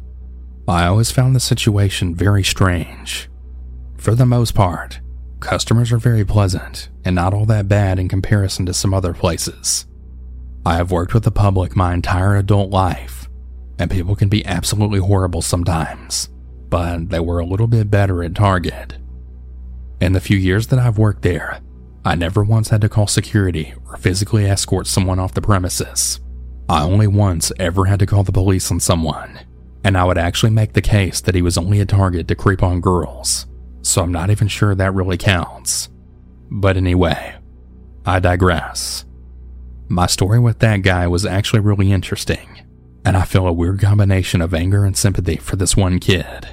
I 0.68 0.88
always 0.88 1.12
found 1.12 1.36
the 1.36 1.40
situation 1.40 2.16
very 2.16 2.44
strange. 2.44 3.30
For 3.96 4.16
the 4.16 4.26
most 4.26 4.56
part, 4.56 5.00
Customers 5.40 5.92
are 5.92 6.00
very 6.00 6.26
pleasant 6.26 6.90
and 7.06 7.16
not 7.16 7.34
all 7.34 7.46
that 7.46 7.68
bad 7.68 8.00
in 8.00 8.10
comparison 8.10 8.66
to 8.66 8.74
some 8.74 8.94
other 8.94 9.14
places. 9.14 9.86
I 10.68 10.76
have 10.76 10.92
worked 10.92 11.14
with 11.14 11.24
the 11.24 11.32
public 11.32 11.76
my 11.76 11.94
entire 11.94 12.36
adult 12.36 12.70
life, 12.70 13.30
and 13.80 13.90
people 13.90 14.16
can 14.16 14.30
be 14.30 14.46
absolutely 14.46 15.00
horrible 15.00 15.42
sometimes, 15.42 16.30
but 16.70 17.10
they 17.10 17.20
were 17.20 17.40
a 17.40 17.46
little 17.46 17.68
bit 17.68 17.90
better 17.90 18.22
at 18.24 18.36
Target. 18.36 18.98
In 20.02 20.14
the 20.14 20.20
few 20.20 20.38
years 20.38 20.68
that 20.68 20.80
I've 20.80 20.98
worked 20.98 21.22
there, 21.22 21.62
I 22.04 22.16
never 22.16 22.44
once 22.44 22.70
had 22.70 22.82
to 22.82 22.90
call 22.90 23.08
security 23.08 23.74
or 23.88 23.98
physically 23.98 24.46
escort 24.46 24.88
someone 24.88 25.20
off 25.20 25.34
the 25.34 25.42
premises. 25.42 26.20
I 26.70 26.84
only 26.84 27.08
once 27.08 27.52
ever 27.60 27.86
had 27.86 28.00
to 28.00 28.06
call 28.06 28.24
the 28.24 28.32
police 28.32 28.70
on 28.70 28.80
someone, 28.80 29.40
and 29.84 29.98
I 29.98 30.04
would 30.04 30.18
actually 30.18 30.52
make 30.52 30.74
the 30.74 30.82
case 30.82 31.22
that 31.22 31.36
he 31.36 31.42
was 31.42 31.58
only 31.58 31.80
a 31.80 31.86
target 31.86 32.28
to 32.28 32.36
creep 32.36 32.62
on 32.62 32.82
girls 32.82 33.48
so 33.88 34.04
I'm 34.04 34.12
not 34.12 34.30
even 34.30 34.48
sure 34.48 34.76
that 34.76 34.94
really 34.94 35.18
counts. 35.18 35.90
But 36.52 36.78
anyway, 36.78 37.36
I 38.06 38.20
digress. 38.20 39.06
My 39.90 40.08
story 40.08 40.40
with 40.40 40.60
that 40.60 40.82
guy 40.82 41.08
was 41.08 41.26
actually 41.26 41.62
really 41.62 41.92
interesting, 41.92 42.62
and 43.06 43.16
I 43.16 43.24
feel 43.24 43.48
a 43.48 43.54
weird 43.54 43.80
combination 43.80 44.42
of 44.42 44.54
anger 44.54 44.86
and 44.86 44.98
sympathy 44.98 45.38
for 45.38 45.56
this 45.56 45.78
one 45.78 46.00
kid. 46.00 46.50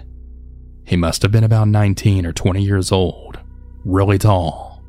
He 0.87 0.97
must 0.97 1.23
have 1.23 1.33
been 1.33 1.44
about 1.44 1.68
19 1.68 2.27
or 2.27 2.33
20 2.33 2.62
years 2.62 2.92
old, 2.92 3.40
really 3.85 4.18
tall, 4.18 4.83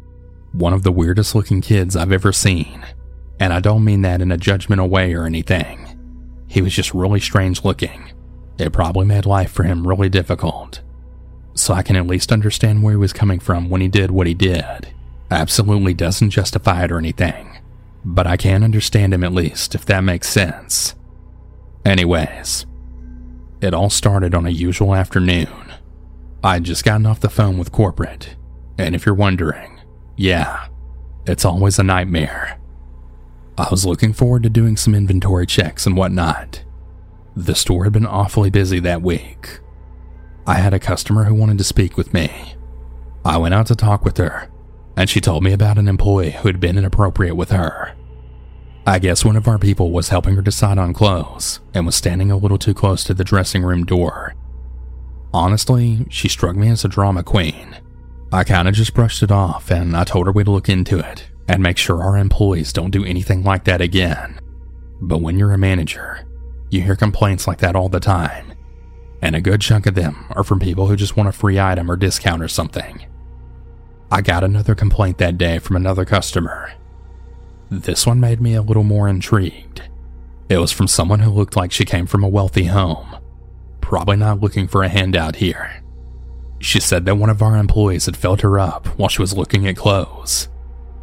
one 0.51 0.73
of 0.73 0.83
the 0.83 0.91
weirdest 0.91 1.33
looking 1.33 1.61
kids 1.61 1.95
I've 1.95 2.11
ever 2.11 2.31
seen, 2.31 2.85
and 3.39 3.51
I 3.51 3.59
don't 3.59 3.83
mean 3.85 4.01
that 4.03 4.21
in 4.21 4.31
a 4.31 4.37
judgmental 4.37 4.89
way 4.89 5.13
or 5.13 5.25
anything. 5.25 5.99
He 6.47 6.61
was 6.61 6.73
just 6.73 6.93
really 6.93 7.19
strange 7.19 7.63
looking. 7.63 8.11
It 8.57 8.71
probably 8.71 9.05
made 9.05 9.25
life 9.25 9.51
for 9.51 9.63
him 9.63 9.87
really 9.87 10.09
difficult 10.09 10.81
so 11.55 11.73
I 11.73 11.81
can 11.81 11.95
at 11.95 12.05
least 12.05 12.31
understand 12.31 12.83
where 12.83 12.93
he 12.93 12.97
was 12.97 13.13
coming 13.13 13.39
from 13.39 13.69
when 13.69 13.81
he 13.81 13.87
did 13.87 14.11
what 14.11 14.27
he 14.27 14.33
did. 14.33 14.89
Absolutely 15.31 15.93
doesn't 15.93 16.29
justify 16.29 16.83
it 16.83 16.91
or 16.91 16.99
anything, 16.99 17.54
but 18.05 18.25
I 18.27 18.37
can 18.37 18.63
understand 18.63 19.13
him 19.13 19.23
at 19.23 19.33
least, 19.33 19.75
if 19.75 19.85
that 19.85 20.03
makes 20.03 20.29
sense. 20.29 20.95
Anyways, 21.83 22.65
it 23.61 23.73
all 23.73 23.89
started 23.89 24.33
on 24.33 24.45
a 24.45 24.51
usual 24.51 24.95
afternoon. 24.95 25.73
I'd 26.43 26.63
just 26.63 26.85
gotten 26.85 27.05
off 27.05 27.19
the 27.19 27.29
phone 27.29 27.57
with 27.57 27.71
corporate, 27.71 28.35
and 28.77 28.95
if 28.95 29.05
you're 29.05 29.15
wondering, 29.15 29.81
yeah, 30.15 30.67
it's 31.25 31.43
always 31.43 31.79
a 31.79 31.83
nightmare. 31.83 32.59
I 33.57 33.67
was 33.71 33.85
looking 33.85 34.13
forward 34.13 34.43
to 34.43 34.49
doing 34.49 34.77
some 34.77 34.95
inventory 34.95 35.47
checks 35.47 35.85
and 35.85 35.97
whatnot. 35.97 36.63
The 37.35 37.55
store 37.55 37.85
had 37.85 37.93
been 37.93 38.05
awfully 38.05 38.49
busy 38.49 38.79
that 38.79 39.01
week, 39.01 39.59
I 40.47 40.55
had 40.55 40.75
a 40.75 40.79
customer 40.79 41.23
who 41.23 41.33
wanted 41.33 41.57
to 41.57 41.63
speak 41.63 41.97
with 41.97 42.13
me. 42.13 42.53
I 43.23 43.37
went 43.37 43.55
out 43.55 43.65
to 43.67 43.75
talk 43.75 44.05
with 44.05 44.17
her, 44.17 44.51
and 44.95 45.09
she 45.09 45.19
told 45.19 45.43
me 45.43 45.51
about 45.53 45.79
an 45.79 45.87
employee 45.87 46.31
who 46.31 46.47
had 46.47 46.59
been 46.59 46.77
inappropriate 46.77 47.35
with 47.35 47.49
her. 47.49 47.94
I 48.87 48.99
guess 48.99 49.25
one 49.25 49.35
of 49.35 49.47
our 49.47 49.57
people 49.57 49.91
was 49.91 50.09
helping 50.09 50.35
her 50.35 50.43
decide 50.43 50.77
on 50.77 50.93
clothes 50.93 51.59
and 51.73 51.87
was 51.87 51.95
standing 51.95 52.29
a 52.29 52.37
little 52.37 52.59
too 52.59 52.75
close 52.75 53.03
to 53.05 53.15
the 53.15 53.23
dressing 53.23 53.63
room 53.63 53.83
door. 53.83 54.35
Honestly, 55.33 56.05
she 56.11 56.29
struck 56.29 56.55
me 56.55 56.69
as 56.69 56.85
a 56.85 56.87
drama 56.87 57.23
queen. 57.23 57.77
I 58.31 58.43
kinda 58.43 58.71
just 58.71 58.93
brushed 58.93 59.23
it 59.23 59.31
off 59.31 59.71
and 59.71 59.97
I 59.97 60.03
told 60.03 60.27
her 60.27 60.31
we'd 60.31 60.47
look 60.47 60.69
into 60.69 60.99
it 60.99 61.27
and 61.47 61.63
make 61.63 61.79
sure 61.79 62.03
our 62.03 62.15
employees 62.15 62.71
don't 62.71 62.91
do 62.91 63.03
anything 63.03 63.43
like 63.43 63.63
that 63.63 63.81
again. 63.81 64.39
But 65.01 65.21
when 65.21 65.39
you're 65.39 65.53
a 65.53 65.57
manager, 65.57 66.19
you 66.69 66.81
hear 66.81 66.95
complaints 66.95 67.47
like 67.47 67.59
that 67.59 67.75
all 67.75 67.89
the 67.89 67.99
time, 67.99 68.53
and 69.21 69.35
a 69.35 69.41
good 69.41 69.61
chunk 69.61 69.87
of 69.87 69.95
them 69.95 70.25
are 70.31 70.43
from 70.43 70.59
people 70.59 70.87
who 70.87 70.95
just 70.95 71.17
want 71.17 71.29
a 71.29 71.31
free 71.31 71.59
item 71.59 71.89
or 71.89 71.95
discount 71.95 72.41
or 72.41 72.47
something. 72.47 73.05
I 74.11 74.21
got 74.21 74.43
another 74.43 74.75
complaint 74.75 75.17
that 75.17 75.37
day 75.39 75.57
from 75.57 75.75
another 75.75 76.05
customer 76.05 76.71
this 77.69 78.05
one 78.05 78.19
made 78.19 78.41
me 78.41 78.53
a 78.53 78.61
little 78.61 78.83
more 78.83 79.07
intrigued. 79.07 79.81
It 80.49 80.57
was 80.57 80.71
from 80.71 80.87
someone 80.87 81.21
who 81.21 81.31
looked 81.31 81.55
like 81.55 81.71
she 81.71 81.85
came 81.85 82.05
from 82.05 82.23
a 82.23 82.29
wealthy 82.29 82.65
home, 82.65 83.17
probably 83.81 84.17
not 84.17 84.41
looking 84.41 84.67
for 84.67 84.83
a 84.83 84.89
handout 84.89 85.37
here. 85.37 85.81
She 86.59 86.79
said 86.79 87.05
that 87.05 87.15
one 87.15 87.29
of 87.29 87.41
our 87.41 87.57
employees 87.57 88.05
had 88.05 88.17
filled 88.17 88.41
her 88.41 88.59
up 88.59 88.87
while 88.99 89.09
she 89.09 89.21
was 89.21 89.35
looking 89.35 89.67
at 89.67 89.75
clothes. 89.75 90.47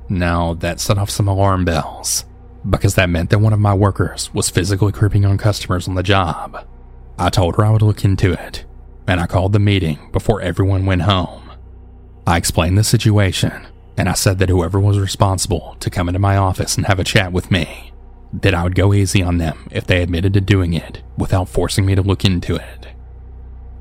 Now, 0.09 0.55
that 0.55 0.81
set 0.81 0.99
off 0.99 1.11
some 1.11 1.29
alarm 1.29 1.65
bells, 1.65 2.25
because 2.69 2.95
that 2.95 3.11
meant 3.11 3.31
that 3.31 3.39
one 3.39 3.53
of 3.53 3.59
my 3.59 3.75
workers 3.75 4.33
was 4.33 4.51
physically 4.51 4.93
creeping 4.93 5.25
on 5.25 5.39
customers 5.39 5.89
on 5.89 5.95
the 5.95 6.03
job. 6.03 6.67
I 7.19 7.29
told 7.31 7.57
her 7.57 7.65
I 7.65 7.71
would 7.71 7.83
look 7.83 8.05
into 8.05 8.33
it, 8.33 8.65
and 9.07 9.21
I 9.21 9.27
called 9.27 9.53
the 9.53 9.59
meeting 9.59 9.99
before 10.13 10.41
everyone 10.41 10.87
went 10.87 11.03
home. 11.03 11.51
I 12.27 12.37
explained 12.37 12.79
the 12.79 12.85
situation 12.85 13.67
and 13.97 14.09
I 14.09 14.15
said 14.15 14.39
that 14.39 14.49
whoever 14.49 14.81
was 14.81 14.99
responsible 14.99 15.77
to 15.81 15.91
come 15.91 16.09
into 16.09 16.19
my 16.19 16.37
office 16.37 16.77
and 16.77 16.87
have 16.87 16.99
a 16.99 17.05
chat 17.05 17.33
with 17.33 17.51
me, 17.51 17.93
that 18.33 18.55
I 18.55 18.63
would 18.65 18.75
go 18.75 18.95
easy 18.95 19.23
on 19.23 19.39
them 19.39 19.69
if 19.71 19.87
they 19.87 20.03
admitted 20.03 20.33
to 20.35 20.41
doing 20.41 20.73
it 20.73 21.03
without 21.17 21.49
forcing 21.49 21.85
me 21.85 21.95
to 21.95 22.03
look 22.03 22.25
into 22.25 22.57
it. 22.57 22.89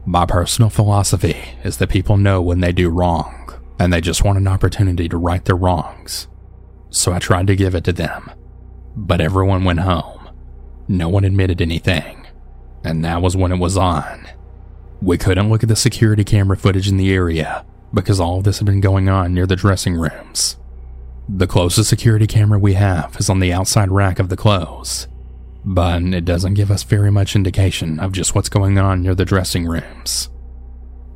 My 0.05 0.25
personal 0.25 0.69
philosophy 0.69 1.37
is 1.63 1.77
that 1.77 1.89
people 1.89 2.17
know 2.17 2.41
when 2.41 2.59
they 2.59 2.71
do 2.71 2.89
wrong, 2.89 3.53
and 3.79 3.93
they 3.93 4.01
just 4.01 4.23
want 4.23 4.37
an 4.37 4.47
opportunity 4.47 5.07
to 5.07 5.17
right 5.17 5.43
their 5.45 5.55
wrongs. 5.55 6.27
So 6.89 7.13
I 7.13 7.19
tried 7.19 7.47
to 7.47 7.55
give 7.55 7.73
it 7.73 7.83
to 7.85 7.93
them. 7.93 8.29
But 8.95 9.21
everyone 9.21 9.63
went 9.63 9.79
home. 9.79 10.29
No 10.87 11.07
one 11.07 11.23
admitted 11.23 11.61
anything. 11.61 12.27
And 12.83 13.05
that 13.05 13.21
was 13.21 13.37
when 13.37 13.51
it 13.51 13.59
was 13.59 13.77
on. 13.77 14.27
We 15.01 15.17
couldn't 15.17 15.49
look 15.49 15.63
at 15.63 15.69
the 15.69 15.75
security 15.75 16.23
camera 16.23 16.57
footage 16.57 16.89
in 16.89 16.97
the 16.97 17.13
area 17.13 17.65
because 17.93 18.19
all 18.19 18.37
of 18.37 18.43
this 18.43 18.59
had 18.59 18.65
been 18.65 18.81
going 18.81 19.09
on 19.09 19.33
near 19.33 19.45
the 19.45 19.55
dressing 19.55 19.95
rooms. 19.95 20.57
The 21.27 21.47
closest 21.47 21.89
security 21.89 22.27
camera 22.27 22.59
we 22.59 22.73
have 22.73 23.15
is 23.17 23.29
on 23.29 23.39
the 23.39 23.53
outside 23.53 23.91
rack 23.91 24.19
of 24.19 24.29
the 24.29 24.37
clothes, 24.37 25.07
but 25.63 26.01
it 26.01 26.25
doesn't 26.25 26.55
give 26.55 26.71
us 26.71 26.83
very 26.83 27.11
much 27.11 27.35
indication 27.35 27.99
of 27.99 28.11
just 28.11 28.35
what's 28.35 28.49
going 28.49 28.77
on 28.77 29.01
near 29.01 29.15
the 29.15 29.25
dressing 29.25 29.65
rooms. 29.65 30.29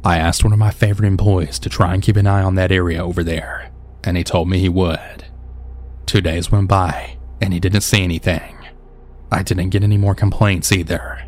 I 0.03 0.17
asked 0.17 0.43
one 0.43 0.53
of 0.53 0.59
my 0.59 0.71
favorite 0.71 1.07
employees 1.07 1.57
to 1.59 1.69
try 1.69 1.93
and 1.93 2.03
keep 2.03 2.15
an 2.15 2.27
eye 2.27 2.43
on 2.43 2.55
that 2.55 2.71
area 2.71 3.03
over 3.03 3.23
there, 3.23 3.71
and 4.03 4.15
he 4.17 4.23
told 4.23 4.47
me 4.47 4.59
he 4.59 4.69
would. 4.69 5.25
Two 6.05 6.21
days 6.21 6.51
went 6.51 6.69
by, 6.69 7.17
and 7.41 7.51
he 7.53 7.59
didn't 7.59 7.81
see 7.81 8.03
anything. 8.03 8.55
I 9.31 9.41
didn't 9.41 9.71
get 9.71 9.83
any 9.83 9.97
more 9.97 10.13
complaints 10.13 10.71
either. 10.71 11.25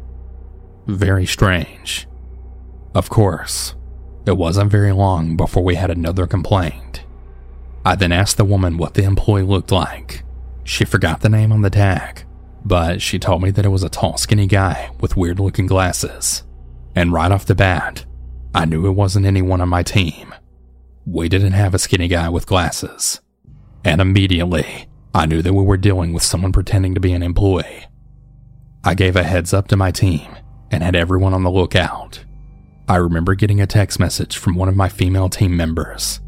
Very 0.86 1.26
strange. 1.26 2.08
Of 2.94 3.10
course, 3.10 3.76
it 4.28 4.38
wasn't 4.38 4.72
very 4.72 4.92
long 4.92 5.36
before 5.36 5.64
we 5.64 5.76
had 5.76 5.90
another 5.90 6.28
complaint. 6.28 7.04
I 7.86 7.96
then 7.96 8.12
asked 8.12 8.38
the 8.38 8.46
woman 8.46 8.78
what 8.78 8.96
the 8.96 9.04
employee 9.04 9.44
looked 9.44 9.72
like. 9.72 10.24
She 10.64 10.84
forgot 10.84 11.22
the 11.22 11.30
name 11.30 11.52
on 11.52 11.62
the 11.62 11.70
tag, 11.70 12.26
but 12.66 13.02
she 13.02 13.18
told 13.18 13.42
me 13.42 13.52
that 13.52 13.66
it 13.66 13.70
was 13.70 13.84
a 13.84 13.90
tall, 13.90 14.18
skinny 14.18 14.48
guy 14.48 14.92
with 15.00 15.16
weird 15.16 15.40
looking 15.40 15.68
glasses. 15.68 16.44
And 16.96 17.14
right 17.14 17.32
off 17.32 17.46
the 17.46 17.56
bat, 17.56 18.06
I 18.54 18.66
knew 18.66 18.88
it 18.88 18.92
wasn't 18.92 19.26
anyone 19.26 19.62
on 19.62 19.70
my 19.70 19.84
team. 19.84 20.36
We 21.06 21.30
didn't 21.30 21.54
have 21.54 21.74
a 21.74 21.80
skinny 21.80 22.10
guy 22.10 22.28
with 22.28 22.48
glasses. 22.48 23.22
And 23.86 24.02
immediately, 24.02 24.88
I 25.14 25.26
knew 25.26 25.42
that 25.42 25.54
we 25.54 25.64
were 25.64 25.78
dealing 25.78 26.12
with 26.12 26.24
someone 26.24 26.52
pretending 26.52 26.94
to 26.96 27.00
be 27.00 27.14
an 27.14 27.24
employee. 27.24 27.86
I 28.84 28.94
gave 28.94 29.16
a 29.16 29.24
heads 29.24 29.54
up 29.54 29.68
to 29.70 29.78
my 29.78 29.92
team 29.92 30.36
and 30.70 30.84
had 30.84 30.96
everyone 30.96 31.34
on 31.34 31.44
the 31.44 31.52
lookout. 31.52 32.26
I 32.90 32.96
remember 32.96 33.36
getting 33.36 33.60
a 33.60 33.68
text 33.68 34.00
message 34.00 34.38
from 34.38 34.56
one 34.56 34.70
of 34.70 34.78
my 34.78 34.88
female 34.88 35.28
team 35.28 35.58
members. 35.58 36.22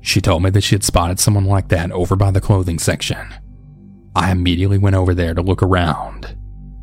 She 0.00 0.22
told 0.22 0.42
me 0.42 0.48
that 0.50 0.62
she 0.62 0.74
had 0.74 0.82
spotted 0.82 1.20
someone 1.20 1.44
like 1.44 1.68
that 1.68 1.92
over 1.92 2.16
by 2.16 2.30
the 2.30 2.40
clothing 2.40 2.78
section. 2.78 3.34
I 4.16 4.30
immediately 4.30 4.78
went 4.78 4.96
over 4.96 5.12
there 5.12 5.34
to 5.34 5.42
look 5.42 5.62
around, 5.62 6.34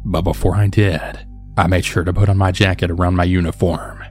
but 0.06 0.22
before 0.22 0.56
I 0.56 0.68
did, 0.68 1.26
I 1.58 1.66
made 1.66 1.86
sure 1.86 2.04
to 2.04 2.14
put 2.14 2.30
on 2.30 2.38
my 2.38 2.52
jacket 2.52 2.92
around 2.92 3.16
my 3.16 3.24
uniform. 3.24 4.04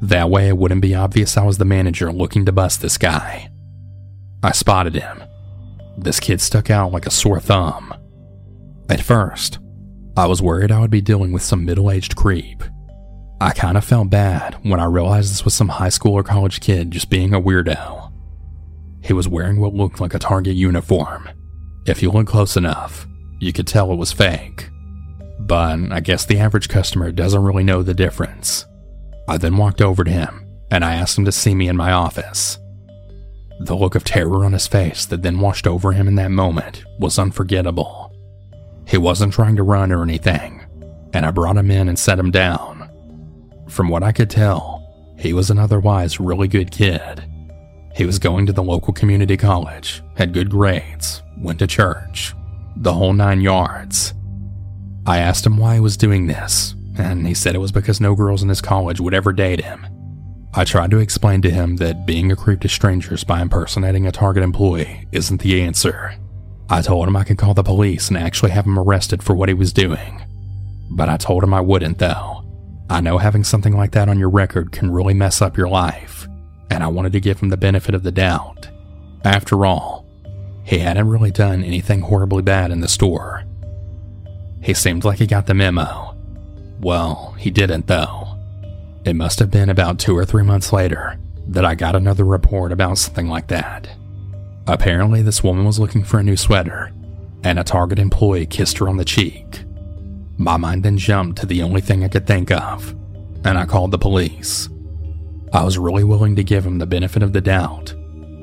That 0.00 0.28
way, 0.28 0.48
it 0.48 0.58
wouldn't 0.58 0.82
be 0.82 0.94
obvious 0.94 1.36
I 1.36 1.44
was 1.44 1.58
the 1.58 1.64
manager 1.64 2.12
looking 2.12 2.44
to 2.46 2.52
bust 2.52 2.82
this 2.82 2.98
guy. 2.98 3.50
I 4.42 4.50
spotted 4.50 4.94
him. 4.94 5.22
This 5.96 6.18
kid 6.18 6.40
stuck 6.40 6.68
out 6.68 6.90
like 6.90 7.06
a 7.06 7.10
sore 7.10 7.40
thumb. 7.40 7.94
At 8.88 9.02
first, 9.02 9.60
I 10.16 10.26
was 10.26 10.42
worried 10.42 10.72
I 10.72 10.80
would 10.80 10.90
be 10.90 11.00
dealing 11.00 11.30
with 11.30 11.42
some 11.42 11.64
middle 11.64 11.92
aged 11.92 12.16
creep 12.16 12.64
I 13.40 13.52
kind 13.52 13.76
of 13.76 13.84
felt 13.84 14.10
bad 14.10 14.56
when 14.64 14.80
I 14.80 14.86
realized 14.86 15.30
this 15.30 15.44
was 15.44 15.54
some 15.54 15.68
high 15.68 15.90
school 15.90 16.14
or 16.14 16.24
college 16.24 16.60
kid 16.60 16.90
just 16.90 17.08
being 17.08 17.32
a 17.32 17.40
weirdo. 17.40 18.12
He 19.00 19.12
was 19.12 19.28
wearing 19.28 19.60
what 19.60 19.74
looked 19.74 20.00
like 20.00 20.12
a 20.12 20.18
Target 20.18 20.56
uniform. 20.56 21.28
If 21.86 22.02
you 22.02 22.10
look 22.10 22.26
close 22.26 22.56
enough, 22.56 23.06
you 23.38 23.52
could 23.52 23.68
tell 23.68 23.92
it 23.92 23.96
was 23.96 24.12
fake. 24.12 24.70
But 25.38 25.92
I 25.92 26.00
guess 26.00 26.26
the 26.26 26.40
average 26.40 26.68
customer 26.68 27.12
doesn't 27.12 27.42
really 27.42 27.62
know 27.62 27.84
the 27.84 27.94
difference. 27.94 28.66
I 29.28 29.38
then 29.38 29.56
walked 29.56 29.80
over 29.80 30.02
to 30.02 30.10
him 30.10 30.44
and 30.72 30.84
I 30.84 30.94
asked 30.94 31.16
him 31.16 31.24
to 31.24 31.32
see 31.32 31.54
me 31.54 31.68
in 31.68 31.76
my 31.76 31.92
office. 31.92 32.58
The 33.60 33.76
look 33.76 33.94
of 33.94 34.04
terror 34.04 34.44
on 34.44 34.52
his 34.52 34.66
face 34.66 35.06
that 35.06 35.22
then 35.22 35.38
washed 35.38 35.66
over 35.66 35.92
him 35.92 36.08
in 36.08 36.16
that 36.16 36.32
moment 36.32 36.84
was 36.98 37.18
unforgettable. 37.18 38.12
He 38.86 38.98
wasn't 38.98 39.32
trying 39.32 39.56
to 39.56 39.62
run 39.62 39.92
or 39.92 40.02
anything, 40.02 40.64
and 41.12 41.24
I 41.24 41.30
brought 41.30 41.56
him 41.56 41.70
in 41.70 41.88
and 41.88 41.98
set 41.98 42.18
him 42.18 42.30
down. 42.30 42.77
From 43.68 43.88
what 43.88 44.02
I 44.02 44.12
could 44.12 44.30
tell, 44.30 44.84
he 45.18 45.32
was 45.32 45.50
an 45.50 45.58
otherwise 45.58 46.20
really 46.20 46.48
good 46.48 46.70
kid. 46.70 47.24
He 47.94 48.04
was 48.04 48.18
going 48.18 48.46
to 48.46 48.52
the 48.52 48.62
local 48.62 48.92
community 48.92 49.36
college, 49.36 50.02
had 50.16 50.32
good 50.32 50.50
grades, 50.50 51.22
went 51.36 51.58
to 51.58 51.66
church, 51.66 52.34
the 52.76 52.92
whole 52.92 53.12
nine 53.12 53.40
yards. 53.40 54.14
I 55.06 55.18
asked 55.18 55.44
him 55.44 55.56
why 55.56 55.74
he 55.74 55.80
was 55.80 55.96
doing 55.96 56.26
this, 56.26 56.74
and 56.96 57.26
he 57.26 57.34
said 57.34 57.54
it 57.54 57.58
was 57.58 57.72
because 57.72 58.00
no 58.00 58.14
girls 58.14 58.42
in 58.42 58.48
his 58.48 58.60
college 58.60 59.00
would 59.00 59.14
ever 59.14 59.32
date 59.32 59.64
him. 59.64 59.86
I 60.54 60.64
tried 60.64 60.90
to 60.92 60.98
explain 60.98 61.42
to 61.42 61.50
him 61.50 61.76
that 61.76 62.06
being 62.06 62.32
a 62.32 62.36
creep 62.36 62.60
to 62.60 62.68
strangers 62.68 63.22
by 63.22 63.42
impersonating 63.42 64.06
a 64.06 64.12
Target 64.12 64.42
employee 64.42 65.06
isn't 65.12 65.42
the 65.42 65.60
answer. 65.60 66.14
I 66.70 66.82
told 66.82 67.06
him 67.06 67.16
I 67.16 67.24
could 67.24 67.38
call 67.38 67.54
the 67.54 67.62
police 67.62 68.08
and 68.08 68.16
actually 68.16 68.50
have 68.52 68.66
him 68.66 68.78
arrested 68.78 69.22
for 69.22 69.34
what 69.34 69.48
he 69.48 69.54
was 69.54 69.72
doing. 69.72 70.22
But 70.90 71.08
I 71.08 71.16
told 71.16 71.44
him 71.44 71.52
I 71.52 71.60
wouldn't, 71.60 71.98
though. 71.98 72.37
I 72.90 73.00
know 73.00 73.18
having 73.18 73.44
something 73.44 73.76
like 73.76 73.92
that 73.92 74.08
on 74.08 74.18
your 74.18 74.30
record 74.30 74.72
can 74.72 74.90
really 74.90 75.14
mess 75.14 75.42
up 75.42 75.56
your 75.56 75.68
life, 75.68 76.26
and 76.70 76.82
I 76.82 76.88
wanted 76.88 77.12
to 77.12 77.20
give 77.20 77.40
him 77.40 77.50
the 77.50 77.56
benefit 77.56 77.94
of 77.94 78.02
the 78.02 78.12
doubt. 78.12 78.68
After 79.24 79.66
all, 79.66 80.06
he 80.64 80.78
hadn't 80.78 81.08
really 81.08 81.30
done 81.30 81.62
anything 81.62 82.00
horribly 82.00 82.42
bad 82.42 82.70
in 82.70 82.80
the 82.80 82.88
store. 82.88 83.44
He 84.62 84.74
seemed 84.74 85.04
like 85.04 85.18
he 85.18 85.26
got 85.26 85.46
the 85.46 85.54
memo. 85.54 86.16
Well, 86.80 87.34
he 87.38 87.50
didn't 87.50 87.86
though. 87.86 88.38
It 89.04 89.14
must 89.14 89.38
have 89.38 89.50
been 89.50 89.70
about 89.70 89.98
two 89.98 90.16
or 90.16 90.24
three 90.24 90.42
months 90.42 90.72
later 90.72 91.18
that 91.48 91.64
I 91.64 91.74
got 91.74 91.96
another 91.96 92.24
report 92.24 92.72
about 92.72 92.98
something 92.98 93.28
like 93.28 93.48
that. 93.48 93.88
Apparently, 94.66 95.22
this 95.22 95.42
woman 95.42 95.64
was 95.64 95.78
looking 95.78 96.04
for 96.04 96.20
a 96.20 96.22
new 96.22 96.36
sweater, 96.36 96.92
and 97.42 97.58
a 97.58 97.64
Target 97.64 97.98
employee 97.98 98.46
kissed 98.46 98.78
her 98.78 98.88
on 98.88 98.98
the 98.98 99.04
cheek. 99.04 99.62
My 100.38 100.56
mind 100.56 100.84
then 100.84 100.96
jumped 100.96 101.40
to 101.40 101.46
the 101.46 101.62
only 101.62 101.80
thing 101.80 102.04
I 102.04 102.08
could 102.08 102.26
think 102.26 102.52
of, 102.52 102.94
and 103.44 103.58
I 103.58 103.66
called 103.66 103.90
the 103.90 103.98
police. 103.98 104.68
I 105.52 105.64
was 105.64 105.78
really 105.78 106.04
willing 106.04 106.36
to 106.36 106.44
give 106.44 106.64
him 106.64 106.78
the 106.78 106.86
benefit 106.86 107.24
of 107.24 107.32
the 107.32 107.40
doubt, 107.40 107.94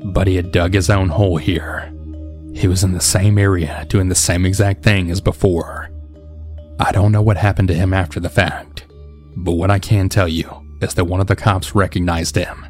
but 0.04 0.26
he 0.26 0.36
had 0.36 0.52
dug 0.52 0.74
his 0.74 0.90
own 0.90 1.08
hole 1.08 1.38
here. 1.38 1.92
He 2.54 2.68
was 2.68 2.84
in 2.84 2.92
the 2.92 3.00
same 3.00 3.38
area 3.38 3.86
doing 3.88 4.08
the 4.08 4.14
same 4.14 4.44
exact 4.44 4.82
thing 4.82 5.10
as 5.10 5.22
before. 5.22 5.90
I 6.78 6.92
don't 6.92 7.12
know 7.12 7.22
what 7.22 7.38
happened 7.38 7.68
to 7.68 7.74
him 7.74 7.94
after 7.94 8.20
the 8.20 8.28
fact, 8.28 8.86
but 9.36 9.52
what 9.52 9.70
I 9.70 9.78
can 9.78 10.10
tell 10.10 10.28
you 10.28 10.50
is 10.82 10.92
that 10.94 11.04
one 11.04 11.20
of 11.20 11.26
the 11.28 11.36
cops 11.36 11.74
recognized 11.74 12.36
him. 12.36 12.66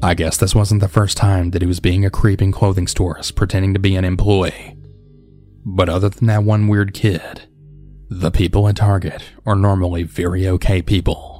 I 0.00 0.14
guess 0.14 0.36
this 0.36 0.54
wasn't 0.54 0.80
the 0.80 0.86
first 0.86 1.16
time 1.16 1.50
that 1.50 1.62
he 1.62 1.66
was 1.66 1.80
being 1.80 2.04
a 2.04 2.10
creep 2.10 2.40
in 2.40 2.52
clothing 2.52 2.86
stores 2.86 3.32
pretending 3.32 3.74
to 3.74 3.80
be 3.80 3.96
an 3.96 4.04
employee. 4.04 4.76
But 5.64 5.88
other 5.88 6.08
than 6.08 6.28
that 6.28 6.44
one 6.44 6.68
weird 6.68 6.94
kid, 6.94 7.47
the 8.10 8.30
people 8.30 8.66
at 8.68 8.76
Target 8.76 9.22
are 9.44 9.54
normally 9.54 10.02
very 10.02 10.48
okay 10.48 10.80
people. 10.80 11.37